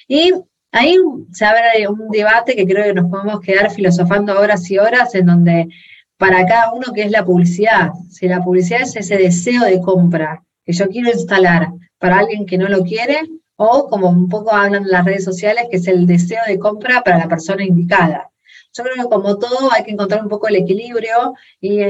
Y 0.09 0.33
ahí 0.73 0.99
se 1.33 1.45
abre 1.45 1.89
un 1.89 2.09
debate 2.11 2.57
que 2.57 2.67
creo 2.67 2.85
que 2.85 2.95
nos 2.95 3.11
podemos 3.11 3.41
quedar 3.41 3.71
filosofando 3.71 4.39
horas 4.39 4.69
y 4.71 4.79
horas, 4.79 5.15
en 5.15 5.27
donde 5.27 5.69
para 6.19 6.47
cada 6.47 6.73
uno 6.73 6.93
que 6.95 7.03
es 7.03 7.11
la 7.11 7.25
publicidad, 7.25 7.91
si 8.11 8.29
la 8.29 8.43
publicidad 8.43 8.83
es 8.83 8.97
ese 8.97 9.17
deseo 9.17 9.65
de 9.65 9.81
compra 9.81 10.43
que 10.65 10.73
yo 10.73 10.89
quiero 10.89 11.11
instalar 11.11 11.69
para 11.99 12.19
alguien 12.19 12.47
que 12.47 12.59
no 12.59 12.69
lo 12.69 12.83
quiere, 12.83 13.21
o 13.57 13.89
como 13.89 14.11
un 14.11 14.29
poco 14.29 14.53
hablan 14.53 14.87
las 14.87 15.05
redes 15.05 15.25
sociales, 15.25 15.65
que 15.71 15.79
es 15.79 15.87
el 15.89 16.07
deseo 16.07 16.41
de 16.47 16.59
compra 16.59 17.03
para 17.03 17.19
la 17.19 17.29
persona 17.29 17.65
indicada. 17.65 18.31
Yo 18.75 18.85
creo 18.85 18.97
que 18.97 19.09
como 19.09 19.39
todo 19.39 19.73
hay 19.73 19.85
que 19.85 19.93
encontrar 19.93 20.23
un 20.23 20.29
poco 20.29 20.49
el 20.49 20.57
equilibrio 20.57 21.33
y, 21.61 21.83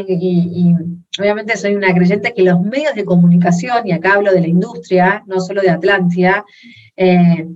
obviamente 1.18 1.56
soy 1.56 1.74
una 1.74 1.92
creyente 1.92 2.32
que 2.32 2.42
los 2.42 2.60
medios 2.60 2.94
de 2.94 3.04
comunicación, 3.04 3.86
y 3.86 3.92
acá 3.92 4.14
hablo 4.14 4.32
de 4.32 4.40
la 4.40 4.46
industria, 4.46 5.24
no 5.26 5.40
solo 5.40 5.62
de 5.62 5.70
Atlantia, 5.70 6.44
eh, 6.96 7.48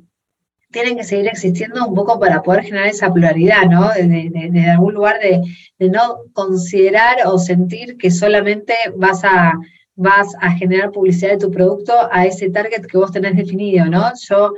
tienen 0.70 0.96
que 0.96 1.04
seguir 1.04 1.28
existiendo 1.28 1.86
un 1.86 1.94
poco 1.94 2.18
para 2.18 2.42
poder 2.42 2.64
generar 2.64 2.88
esa 2.88 3.12
pluralidad, 3.12 3.64
¿no? 3.68 3.88
De, 3.90 4.70
algún 4.70 4.94
lugar 4.94 5.18
de, 5.20 5.40
no 5.88 6.20
considerar 6.32 7.18
o 7.26 7.38
sentir 7.38 7.96
que 7.96 8.10
solamente 8.10 8.74
vas 8.96 9.24
a 9.24 9.54
vas 9.96 10.28
a 10.40 10.52
generar 10.52 10.92
publicidad 10.92 11.32
de 11.32 11.38
tu 11.38 11.50
producto 11.50 11.92
a 12.10 12.24
ese 12.24 12.48
target 12.48 12.86
que 12.86 12.96
vos 12.96 13.12
tenés 13.12 13.36
definido, 13.36 13.84
¿no? 13.84 14.10
Yo, 14.30 14.54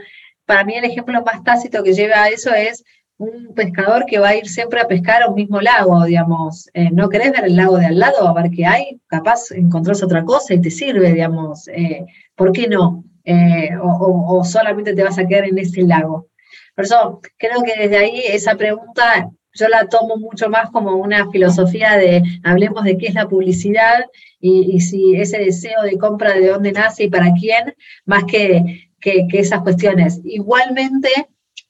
para 0.47 0.63
mí 0.63 0.75
el 0.75 0.85
ejemplo 0.85 1.21
más 1.25 1.43
tácito 1.43 1.83
que 1.83 1.95
lleva 1.95 2.23
a 2.23 2.29
eso 2.29 2.55
es 2.55 2.85
un 3.17 3.53
pescador 3.55 4.05
que 4.07 4.21
va 4.21 4.29
a 4.29 4.37
ir 4.37 4.49
siempre 4.49 4.81
a 4.81 4.87
pescar 4.87 5.23
a 5.23 5.29
un 5.29 5.35
mismo 5.35 5.61
lago, 5.61 6.05
digamos. 6.05 6.69
Eh, 6.75 6.91
no 6.93 7.09
querés 7.09 7.33
ver 7.33 7.45
el 7.45 7.57
lago 7.57 7.77
de 7.77 7.87
al 7.87 7.99
lado, 7.99 8.29
a 8.29 8.35
ver 8.35 8.53
qué 8.53 8.67
hay, 8.67 9.01
capaz 9.09 9.51
encontrás 9.51 10.03
otra 10.03 10.25
cosa 10.25 10.55
y 10.55 10.61
te 10.61 10.71
sirve, 10.71 11.13
digamos. 11.13 11.67
Eh, 11.69 12.05
¿Por 12.37 12.53
qué 12.53 12.69
no? 12.69 13.05
Eh, 13.25 13.71
o, 13.81 14.43
solamente 14.45 14.95
te 14.95 15.05
vas 15.05 15.19
a 15.19 15.27
quedar 15.27 15.45
en 15.45 15.59
ese 15.59 15.83
lago. 15.83 16.29
Por 16.75 16.85
eso 16.85 17.21
creo 17.37 17.63
que 17.63 17.75
desde 17.77 17.99
ahí 17.99 18.23
esa 18.27 18.57
pregunta 18.57 19.31
yo 19.55 19.69
la 19.69 19.87
tomo 19.87 20.17
mucho 20.17 20.49
más 20.49 20.71
como 20.71 20.97
una 20.97 21.31
filosofía 21.31 21.97
de 21.97 22.23
hablemos 22.43 22.85
de 22.85 22.97
qué 22.97 23.09
es 23.09 23.15
la 23.15 23.29
publicidad 23.29 24.07
y, 24.41 24.81
si 24.81 25.15
ese 25.17 25.39
deseo 25.39 25.83
de 25.83 25.99
compra 25.99 26.33
de 26.35 26.49
dónde 26.49 26.73
nace 26.73 27.05
y 27.05 27.11
para 27.11 27.33
quién, 27.35 27.75
más 28.07 28.25
que, 28.25 28.89
que, 29.01 29.27
esas 29.33 29.61
cuestiones. 29.61 30.21
Igualmente, 30.25 31.11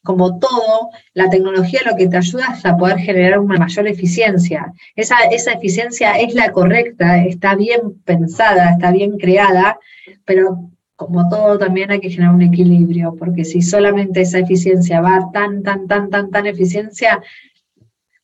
como 0.03 0.39
todo, 0.39 0.89
la 1.13 1.29
tecnología 1.29 1.81
lo 1.85 1.97
que 1.97 2.09
te 2.09 2.17
ayuda 2.17 2.55
es 2.57 2.65
a 2.65 2.77
poder 2.79 2.99
generar 2.99 3.41
una 3.41 3.59
mayor 3.59 3.89
eficiencia. 3.89 4.73
Esa, 4.97 5.17
esa 5.31 5.53
eficiencia 5.53 6.13
es 6.13 6.35
la 6.35 6.51
correcta, 6.53 7.25
está 7.25 7.57
bien 7.57 8.01
pensada, 8.05 8.71
está 8.71 8.91
bien 8.91 9.19
creada, 9.19 9.79
pero 10.25 10.72
como 11.07 11.29
todo 11.29 11.59
también 11.59 11.91
hay 11.91 12.01
que 12.01 12.11
generar 12.11 12.35
un 12.35 12.43
equilibrio, 12.43 13.15
porque 13.19 13.45
si 13.45 13.63
solamente 13.63 14.23
esa 14.23 14.39
eficiencia 14.39 15.01
va 15.01 15.31
tan, 15.33 15.63
tan, 15.63 15.87
tan, 15.87 16.11
tan, 16.11 16.31
tan 16.31 16.47
eficiencia, 16.47 17.23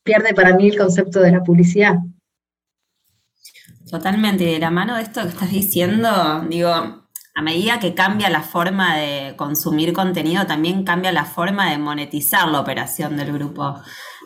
pierde 0.02 0.34
para 0.34 0.56
mí 0.56 0.68
el 0.68 0.78
concepto 0.78 1.20
de 1.20 1.32
la 1.32 1.42
publicidad. 1.42 1.96
Totalmente, 3.90 4.44
de 4.44 4.58
la 4.58 4.70
mano 4.70 4.96
de 4.96 5.02
esto 5.02 5.22
que 5.22 5.28
estás 5.28 5.50
diciendo, 5.50 6.44
digo, 6.48 6.70
a 6.70 7.42
medida 7.42 7.78
que 7.78 7.94
cambia 7.94 8.28
la 8.30 8.42
forma 8.42 8.96
de 8.96 9.34
consumir 9.36 9.92
contenido, 9.92 10.46
también 10.46 10.84
cambia 10.84 11.12
la 11.12 11.24
forma 11.24 11.70
de 11.70 11.78
monetizar 11.78 12.48
la 12.48 12.60
operación 12.60 13.16
del 13.16 13.32
grupo. 13.32 13.80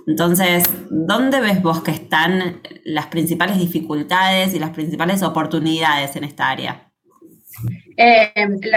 Entonces, 0.07 0.65
¿dónde 0.91 1.41
ves 1.41 1.62
vos 1.62 1.83
que 1.83 1.91
están 1.91 2.61
las 2.85 3.07
principales 3.07 3.59
dificultades 3.59 4.55
y 4.55 4.59
las 4.59 4.71
principales 4.71 5.23
oportunidades 5.23 6.17
en 6.17 6.25
esta 6.25 6.49
área? 6.49 6.91
Eh, 7.96 8.33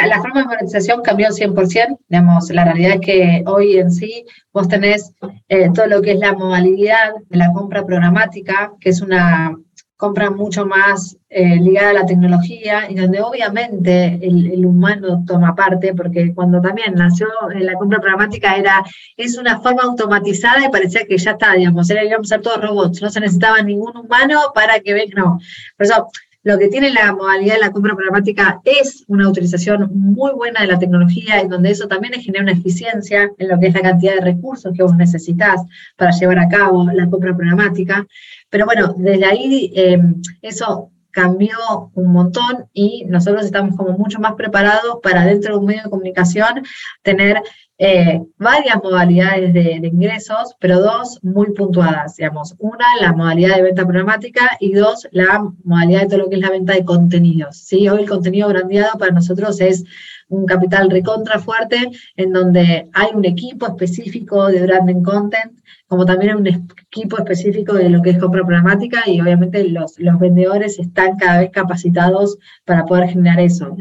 la, 0.08 0.22
forma 0.22 0.42
de 0.42 0.48
monetización 0.48 1.02
cambió 1.02 1.30
100%, 1.30 2.00
digamos, 2.08 2.50
la 2.52 2.66
realidad 2.66 2.96
es 2.96 3.02
que 3.02 3.44
hoy 3.46 3.78
en 3.78 3.92
sí 3.92 4.26
vos 4.52 4.68
tenés 4.68 5.14
eh, 5.48 5.70
todo 5.74 5.88
lo 5.88 6.02
que 6.02 6.12
es 6.12 6.20
la 6.20 6.34
modalidad 6.34 7.14
de 7.30 7.38
la 7.38 7.52
compra 7.54 7.86
programática, 7.86 8.74
que 8.80 8.90
es 8.90 9.02
una 9.02 9.56
compra 9.98 10.30
mucho 10.30 10.66
más 10.66 11.18
eh, 11.30 11.56
ligada 11.56 11.92
a 11.92 11.94
la 11.94 12.06
tecnología 12.06 12.90
y 12.90 12.96
donde 12.96 13.22
obviamente 13.22 14.20
el, 14.22 14.66
humano 14.66 15.24
toma 15.26 15.56
parte, 15.56 15.94
porque 15.94 16.34
cuando 16.34 16.60
también 16.62 16.96
nació 16.96 17.28
la 17.54 17.74
compra 17.74 18.00
programática 18.00 18.56
era, 18.56 18.84
es 19.16 19.38
una 19.38 19.60
forma 19.62 19.84
automatizada 19.84 20.66
y 20.66 20.70
parecía 20.70 21.06
que 21.06 21.18
ya 21.18 21.32
está, 21.32 21.54
digamos, 21.54 21.90
era, 21.90 22.04
íbamos 22.04 22.32
a 22.32 22.36
ser 22.36 22.42
todos 22.42 22.62
robots, 22.62 23.02
no 23.02 23.10
se 23.10 23.22
necesitaba 23.22 23.62
ningún 23.62 23.96
humano 23.96 24.40
para 24.54 24.80
que 24.82 24.94
venga, 24.94 25.22
no. 25.22 25.40
Por 25.78 25.86
eso 25.86 26.08
lo 26.46 26.60
que 26.60 26.68
tiene 26.68 26.92
la 26.92 27.12
modalidad 27.12 27.56
de 27.56 27.60
la 27.60 27.72
compra 27.72 27.96
programática 27.96 28.62
es 28.64 29.04
una 29.08 29.28
utilización 29.28 29.90
muy 29.96 30.32
buena 30.34 30.62
de 30.62 30.68
la 30.68 30.78
tecnología, 30.78 31.42
en 31.42 31.50
donde 31.50 31.72
eso 31.72 31.88
también 31.88 32.14
genera 32.22 32.44
una 32.44 32.52
eficiencia 32.52 33.32
en 33.40 33.48
lo 33.48 33.60
que 33.60 33.68
es 33.68 33.74
la 33.74 33.82
cantidad 33.82 34.14
de 34.14 34.22
recursos 34.22 34.72
que 34.72 34.84
vos 34.84 34.96
necesitas 34.96 35.62
para 35.98 36.12
llevar 36.12 36.38
a 36.38 36.48
cabo 36.48 36.86
la 36.94 37.10
compra 37.10 37.36
programática. 37.36 38.06
Pero 38.52 38.66
bueno, 38.66 38.94
desde 38.96 39.26
ahí 39.26 39.72
eh, 39.76 40.00
eso 40.44 40.92
cambió 41.10 41.90
un 41.96 42.12
montón 42.12 42.68
y 42.74 43.06
nosotros 43.06 43.44
estamos 43.44 43.76
como 43.76 43.98
mucho 43.98 44.20
más 44.20 44.36
preparados 44.36 45.00
para 45.02 45.26
dentro 45.26 45.56
de 45.56 45.60
un 45.60 45.66
medio 45.66 45.84
de 45.84 45.90
comunicación 45.90 46.64
tener 47.02 47.42
eh, 47.78 48.22
varias 48.38 48.78
modalidades 48.82 49.54
de, 49.54 49.82
ingresos, 49.84 50.56
pero 50.60 50.80
dos 50.80 51.20
muy 51.24 51.52
puntuadas, 51.52 52.16
digamos. 52.16 52.56
Una, 52.58 52.86
la 53.02 53.12
modalidad 53.12 53.58
de 53.58 53.64
venta 53.64 53.84
programática 53.84 54.58
y 54.62 54.74
dos, 54.74 55.08
la 55.12 55.46
modalidad 55.64 56.02
de 56.04 56.08
todo 56.08 56.20
lo 56.20 56.30
que 56.30 56.36
es 56.38 56.42
la 56.42 56.52
venta 56.52 56.74
de 56.74 56.86
contenidos. 56.86 57.58
¿sí? 57.58 57.90
Hoy 57.90 58.04
el 58.04 58.10
contenido 58.10 58.48
brandeado 58.48 58.98
para 58.98 59.12
nosotros 59.12 59.60
es 59.60 59.84
un 60.30 60.46
capital 60.46 60.90
recontra 60.90 61.38
fuerte 61.38 61.92
en 62.16 62.32
donde 62.32 62.88
hay 62.94 63.08
un 63.14 63.26
equipo 63.26 63.68
específico 63.68 64.48
de 64.48 64.62
branding 64.62 65.04
content, 65.04 65.60
como 65.88 66.06
también 66.06 66.38
un 66.38 66.48
equipo 66.48 67.18
específico 67.18 67.74
de 67.74 67.90
lo 67.90 68.02
que 68.02 68.12
es 68.12 68.18
compra 68.18 68.42
programática 68.42 69.04
y 69.06 69.20
obviamente 69.22 69.68
los, 69.70 70.00
los 70.00 70.18
vendedores 70.18 70.80
están 70.80 71.18
cada 71.18 71.42
vez 71.42 71.52
capacitados 71.52 72.38
para 72.64 72.86
poder 72.86 73.10
generar 73.10 73.40
eso. 73.40 73.76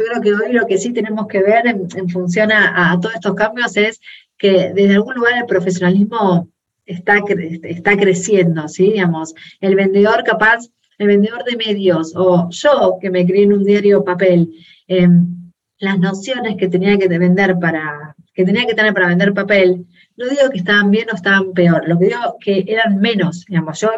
Yo 0.00 0.06
creo 0.06 0.22
que 0.22 0.32
hoy 0.32 0.52
lo 0.52 0.66
que 0.66 0.78
sí 0.78 0.92
tenemos 0.92 1.26
que 1.26 1.42
ver 1.42 1.66
en, 1.66 2.08
función 2.08 2.50
a, 2.52 2.98
todos 3.00 3.16
estos 3.16 3.34
cambios 3.34 3.76
es 3.76 4.00
que 4.38 4.72
desde 4.74 4.94
algún 4.94 5.14
lugar 5.14 5.34
el 5.36 5.46
profesionalismo 5.46 6.48
está, 6.86 7.22
está 7.64 7.96
creciendo, 7.98 8.66
¿sí? 8.68 8.92
Digamos, 8.92 9.34
el 9.60 9.74
vendedor 9.74 10.24
capaz, 10.24 10.68
el 10.96 11.08
vendedor 11.08 11.44
de 11.44 11.56
medios, 11.56 12.14
o 12.16 12.48
yo 12.50 12.96
que 13.00 13.10
me 13.10 13.26
crié 13.26 13.44
en 13.44 13.52
un 13.52 13.64
diario 13.64 14.02
papel, 14.02 14.50
em, 14.88 15.52
las 15.78 15.98
nociones 15.98 16.56
que 16.56 16.68
tenía 16.68 16.96
que 16.96 17.06
vender 17.06 17.58
para, 17.58 18.16
que 18.32 18.44
tenía 18.44 18.66
que 18.66 18.74
tener 18.74 18.94
para 18.94 19.08
vender 19.08 19.34
papel, 19.34 19.86
no 20.16 20.28
digo 20.28 20.48
que 20.50 20.58
estaban 20.58 20.90
bien 20.90 21.08
o 21.12 21.14
estaban 21.14 21.52
peor, 21.52 21.86
lo 21.86 21.98
que 21.98 22.06
digo 22.06 22.36
que 22.40 22.64
eran 22.66 22.98
menos, 23.00 23.44
digamos, 23.46 23.78
yo, 23.80 23.90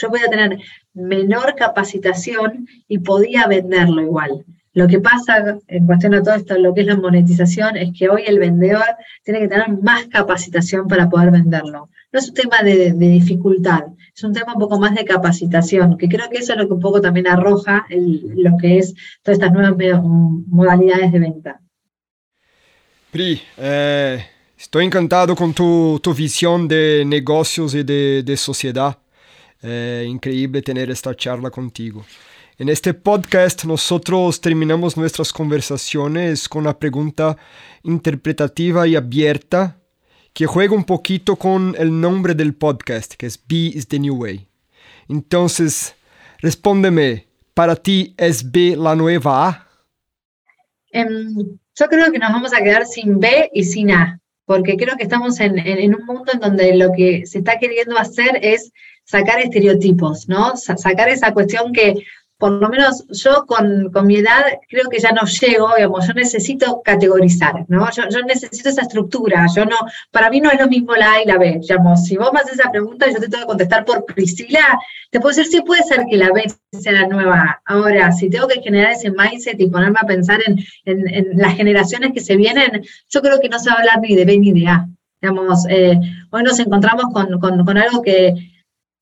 yo 0.00 0.08
podía 0.08 0.28
tener 0.28 0.58
menor 0.94 1.54
capacitación 1.54 2.66
y 2.88 2.98
podía 2.98 3.46
venderlo 3.46 4.00
igual. 4.00 4.44
Lo 4.72 4.86
que 4.86 5.00
pasa 5.00 5.58
en 5.66 5.86
cuestión 5.86 6.14
a 6.14 6.22
todo 6.22 6.34
esto, 6.34 6.56
lo 6.56 6.72
que 6.72 6.82
es 6.82 6.86
la 6.86 6.96
monetización, 6.96 7.76
es 7.76 7.90
que 7.98 8.08
hoy 8.08 8.22
el 8.26 8.38
vendedor 8.38 8.84
tiene 9.24 9.40
que 9.40 9.48
tener 9.48 9.68
más 9.82 10.06
capacitación 10.06 10.86
para 10.86 11.08
poder 11.08 11.32
venderlo. 11.32 11.88
No 12.12 12.18
es 12.18 12.28
un 12.28 12.34
tema 12.34 12.62
de, 12.62 12.92
dificultad, 12.92 13.82
es 14.14 14.22
un 14.22 14.32
tema 14.32 14.54
un 14.54 14.60
poco 14.60 14.78
más 14.78 14.94
de 14.94 15.04
capacitación, 15.04 15.98
que 15.98 16.08
creo 16.08 16.28
que 16.30 16.38
eso 16.38 16.52
es 16.52 16.58
lo 16.58 16.68
que 16.68 16.74
un 16.74 16.80
poco 16.80 17.00
también 17.00 17.26
arroja 17.26 17.86
lo 17.90 18.56
que 18.58 18.78
es 18.78 18.94
todas 19.22 19.38
estas 19.38 19.52
nuevas 19.52 20.02
modalidades 20.02 21.12
de 21.12 21.18
venta. 21.18 21.60
Pri, 23.10 23.42
eh, 23.56 24.24
estoy 24.56 24.84
encantado 24.84 25.34
con 25.34 25.52
tu, 25.52 26.00
visión 26.16 26.68
de 26.68 27.02
negocios 27.04 27.74
y 27.74 27.82
de, 27.82 28.36
sociedad. 28.36 28.96
Eh, 29.62 30.06
increíble 30.08 30.62
tener 30.62 30.90
esta 30.90 31.14
charla 31.14 31.50
contigo. 31.50 32.04
En 32.60 32.68
este 32.68 32.92
podcast 32.92 33.64
nosotros 33.64 34.38
terminamos 34.38 34.94
nuestras 34.94 35.32
conversaciones 35.32 36.46
con 36.46 36.64
una 36.64 36.78
pregunta 36.78 37.38
interpretativa 37.84 38.86
y 38.86 38.96
abierta 38.96 39.78
que 40.34 40.44
juega 40.44 40.74
un 40.74 40.84
poquito 40.84 41.36
con 41.36 41.74
el 41.78 41.98
nombre 41.98 42.34
del 42.34 42.52
podcast, 42.52 43.14
que 43.14 43.24
es 43.24 43.42
B 43.48 43.56
is 43.56 43.88
the 43.88 43.98
New 43.98 44.14
Way. 44.14 44.46
Entonces, 45.08 45.94
respóndeme, 46.40 47.28
¿para 47.54 47.76
ti 47.76 48.14
es 48.18 48.52
B 48.52 48.76
la 48.76 48.94
nueva 48.94 49.48
A? 49.48 49.68
Em, 50.90 51.34
yo 51.74 51.86
creo 51.88 52.12
que 52.12 52.18
nos 52.18 52.30
vamos 52.30 52.52
a 52.52 52.62
quedar 52.62 52.84
sin 52.84 53.18
B 53.18 53.48
y 53.54 53.64
sin 53.64 53.90
A, 53.90 54.20
porque 54.44 54.76
creo 54.76 54.96
que 54.98 55.04
estamos 55.04 55.40
en, 55.40 55.54
un 55.94 56.04
mundo 56.04 56.30
en 56.34 56.40
donde 56.40 56.76
lo 56.76 56.92
que 56.92 57.24
se 57.24 57.38
está 57.38 57.58
queriendo 57.58 57.96
hacer 57.96 58.38
es 58.42 58.70
sacar 59.04 59.40
estereotipos, 59.40 60.28
¿no? 60.28 60.58
sacar 60.58 61.08
esa 61.08 61.32
cuestión 61.32 61.72
que 61.72 61.94
por 62.40 62.52
lo 62.52 62.70
menos 62.70 63.04
yo 63.10 63.44
con, 63.46 63.90
mi 64.06 64.16
edad 64.16 64.42
creo 64.66 64.88
que 64.88 64.98
ya 64.98 65.12
no 65.12 65.26
llego, 65.26 65.68
digamos, 65.76 66.06
yo 66.06 66.14
necesito 66.14 66.80
categorizar, 66.82 67.66
¿no? 67.68 67.86
Yo, 67.90 68.22
necesito 68.26 68.70
esa 68.70 68.80
estructura, 68.80 69.46
yo 69.54 69.66
no, 69.66 69.76
para 70.10 70.30
mí 70.30 70.40
no 70.40 70.50
es 70.50 70.58
lo 70.58 70.66
mismo 70.66 70.96
la 70.96 71.12
A 71.12 71.22
y 71.22 71.26
la 71.26 71.36
B, 71.36 71.58
digamos, 71.60 72.06
si 72.06 72.16
vos 72.16 72.32
me 72.32 72.40
haces 72.40 72.54
esa 72.54 72.70
pregunta 72.70 73.06
y 73.06 73.12
yo 73.12 73.20
te 73.20 73.28
tengo 73.28 73.42
que 73.42 73.48
contestar 73.48 73.84
por 73.84 74.06
Priscila, 74.06 74.80
te 75.10 75.20
puedo 75.20 75.36
decir, 75.36 75.52
sí 75.52 75.60
puede 75.60 75.82
ser 75.82 76.06
que 76.10 76.16
la 76.16 76.32
B 76.32 76.44
sea 76.72 76.92
la 76.92 77.08
nueva. 77.08 77.60
Ahora, 77.66 78.10
si 78.10 78.30
tengo 78.30 78.48
que 78.48 78.62
generar 78.62 78.92
ese 78.92 79.10
mindset 79.10 79.60
y 79.60 79.68
ponerme 79.68 79.98
a 80.00 80.06
pensar 80.06 80.40
en, 80.46 80.56
las 81.36 81.54
generaciones 81.56 82.12
que 82.14 82.20
se 82.20 82.36
vienen, 82.36 82.82
yo 83.10 83.20
creo 83.20 83.38
que 83.38 83.50
no 83.50 83.58
se 83.58 83.68
va 83.68 83.76
a 83.76 83.78
hablar 83.80 84.00
ni 84.00 84.16
de 84.16 84.24
B 84.24 84.38
ni 84.38 84.52
de 84.52 84.66
A. 84.66 84.88
Digamos, 85.20 85.66
eh, 85.68 86.00
hoy 86.30 86.42
nos 86.42 86.58
encontramos 86.58 87.04
con, 87.12 87.76
algo 87.76 88.00
que, 88.00 88.34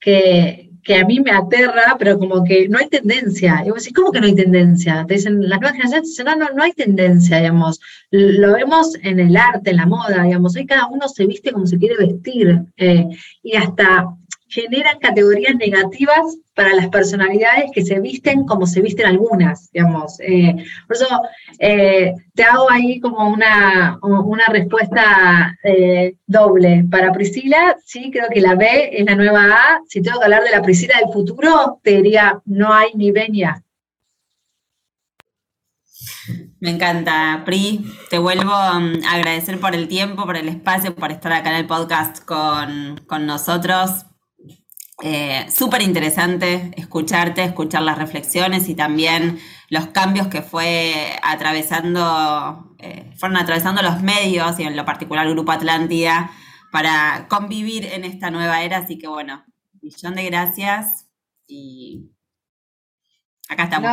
que 0.01 0.68
que 0.89 0.97
a 0.97 1.05
mí 1.05 1.21
me 1.21 1.33
aterra, 1.33 1.97
pero 1.99 2.19
como 2.19 2.43
que 2.45 2.67
no 2.67 2.79
hay 2.79 2.89
tendencia. 2.89 3.63
Y 3.63 3.69
vos 3.69 3.81
decís, 3.83 3.95
¿cómo 3.95 4.11
que 4.11 4.23
no 4.23 4.27
hay 4.27 4.35
tendencia? 4.35 5.05
Te 5.07 5.15
dicen, 5.17 5.47
las 5.47 5.61
nuevas 5.61 5.73
generaciones 5.73 6.09
dicen, 6.09 6.25
no, 6.25 6.37
no, 6.37 6.47
no 6.57 6.63
hay 6.63 6.73
tendencia, 6.73 7.37
digamos. 7.37 7.79
Lo 8.11 8.55
vemos 8.55 8.97
en 9.03 9.21
el 9.21 9.37
arte, 9.37 9.69
en 9.69 9.77
la 9.77 9.85
moda, 9.85 10.23
digamos. 10.23 10.57
Hoy 10.57 10.65
cada 10.65 10.87
uno 10.87 11.07
se 11.07 11.27
viste 11.27 11.53
como 11.53 11.67
se 11.67 11.77
quiere 11.77 11.99
vestir. 11.99 12.63
Eh, 12.79 13.07
y 13.43 13.55
hasta 13.55 14.17
generan 14.49 14.99
categorías 14.99 15.55
negativas 15.57 16.39
para 16.55 16.75
las 16.75 16.89
personalidades 16.89 17.71
que 17.73 17.85
se 17.85 18.01
visten 18.01 18.45
como 18.45 18.67
se 18.67 18.81
visten 18.81 19.07
algunas, 19.07 19.71
digamos. 19.71 20.19
Eh, 20.21 20.57
por 20.87 20.97
eso 20.97 21.07
eh, 21.59 22.15
te 22.35 22.43
hago 22.43 22.71
ahí 22.71 22.99
como 22.99 23.29
una, 23.29 23.99
una 24.03 24.47
respuesta 24.47 25.57
eh, 25.63 26.15
doble. 26.27 26.85
Para 26.91 27.13
Priscila, 27.13 27.77
sí, 27.85 28.11
creo 28.11 28.29
que 28.29 28.41
la 28.41 28.55
B 28.55 28.91
es 28.93 29.05
la 29.05 29.15
nueva 29.15 29.45
A. 29.45 29.81
Si 29.89 30.03
tengo 30.03 30.19
que 30.19 30.25
hablar 30.25 30.43
de 30.43 30.51
la 30.51 30.63
Priscila 30.63 30.97
del 30.99 31.13
futuro, 31.13 31.79
te 31.83 31.97
diría, 31.97 32.41
no 32.47 32.73
hay 32.73 32.89
ni 32.95 33.13
B 33.13 33.29
ni 33.29 33.45
A. 33.45 33.63
Me 36.61 36.71
encanta, 36.71 37.43
Pri. 37.45 37.85
Te 38.11 38.19
vuelvo 38.19 38.53
a 38.53 38.79
agradecer 39.11 39.61
por 39.61 39.75
el 39.75 39.87
tiempo, 39.87 40.25
por 40.25 40.37
el 40.37 40.49
espacio, 40.49 40.95
por 40.95 41.13
estar 41.13 41.33
acá 41.33 41.51
en 41.51 41.57
el 41.57 41.67
podcast 41.67 42.25
con, 42.25 43.01
con 43.07 43.27
nosotros. 43.27 44.07
Eh, 45.03 45.47
Súper 45.51 45.83
interesante 45.83 46.73
escucharte, 46.77 47.45
escuchar 47.45 47.83
las 47.83 47.99
reflexiones 47.99 48.69
y 48.69 48.75
también 48.75 49.39
los 49.69 49.87
cambios 49.89 50.27
que 50.27 50.43
fue 50.43 51.13
atravesando, 51.23 52.75
eh, 52.79 53.13
fueron 53.17 53.37
atravesando 53.37 53.81
los 53.83 54.03
medios 54.03 54.59
y 54.59 54.65
en 54.65 54.77
lo 54.77 54.85
particular 54.85 55.27
el 55.27 55.35
Grupo 55.35 55.53
Atlántida 55.53 56.31
para 56.73 57.27
convivir 57.29 57.87
en 57.87 58.05
esta 58.05 58.31
nueva 58.31 58.63
era. 58.63 58.79
Así 58.79 58.99
que 58.99 59.07
bueno, 59.07 59.45
millón 59.81 60.17
de 60.17 60.25
gracias 60.25 61.07
y 61.47 62.11
acá 63.49 63.65
estamos. 63.65 63.91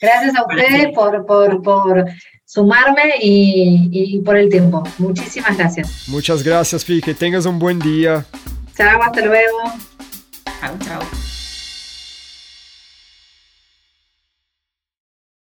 Gracias 0.00 0.36
a 0.36 0.44
ustedes 0.44 0.88
por, 0.94 1.24
por, 1.24 2.04
sumarme 2.44 3.14
y, 3.22 3.88
y, 3.90 4.20
por 4.20 4.36
el 4.36 4.50
tiempo. 4.50 4.82
Muchísimas 4.98 5.56
gracias. 5.56 6.08
Muchas 6.08 6.42
gracias, 6.42 6.84
Fi. 6.84 7.00
Que 7.00 7.14
tengas 7.14 7.46
un 7.46 7.58
buen 7.58 7.78
día. 7.78 8.26
Chao, 8.76 9.02
hasta 9.02 9.20
luego. 9.20 9.58
Chao, 10.60 10.78
chao. 10.78 11.33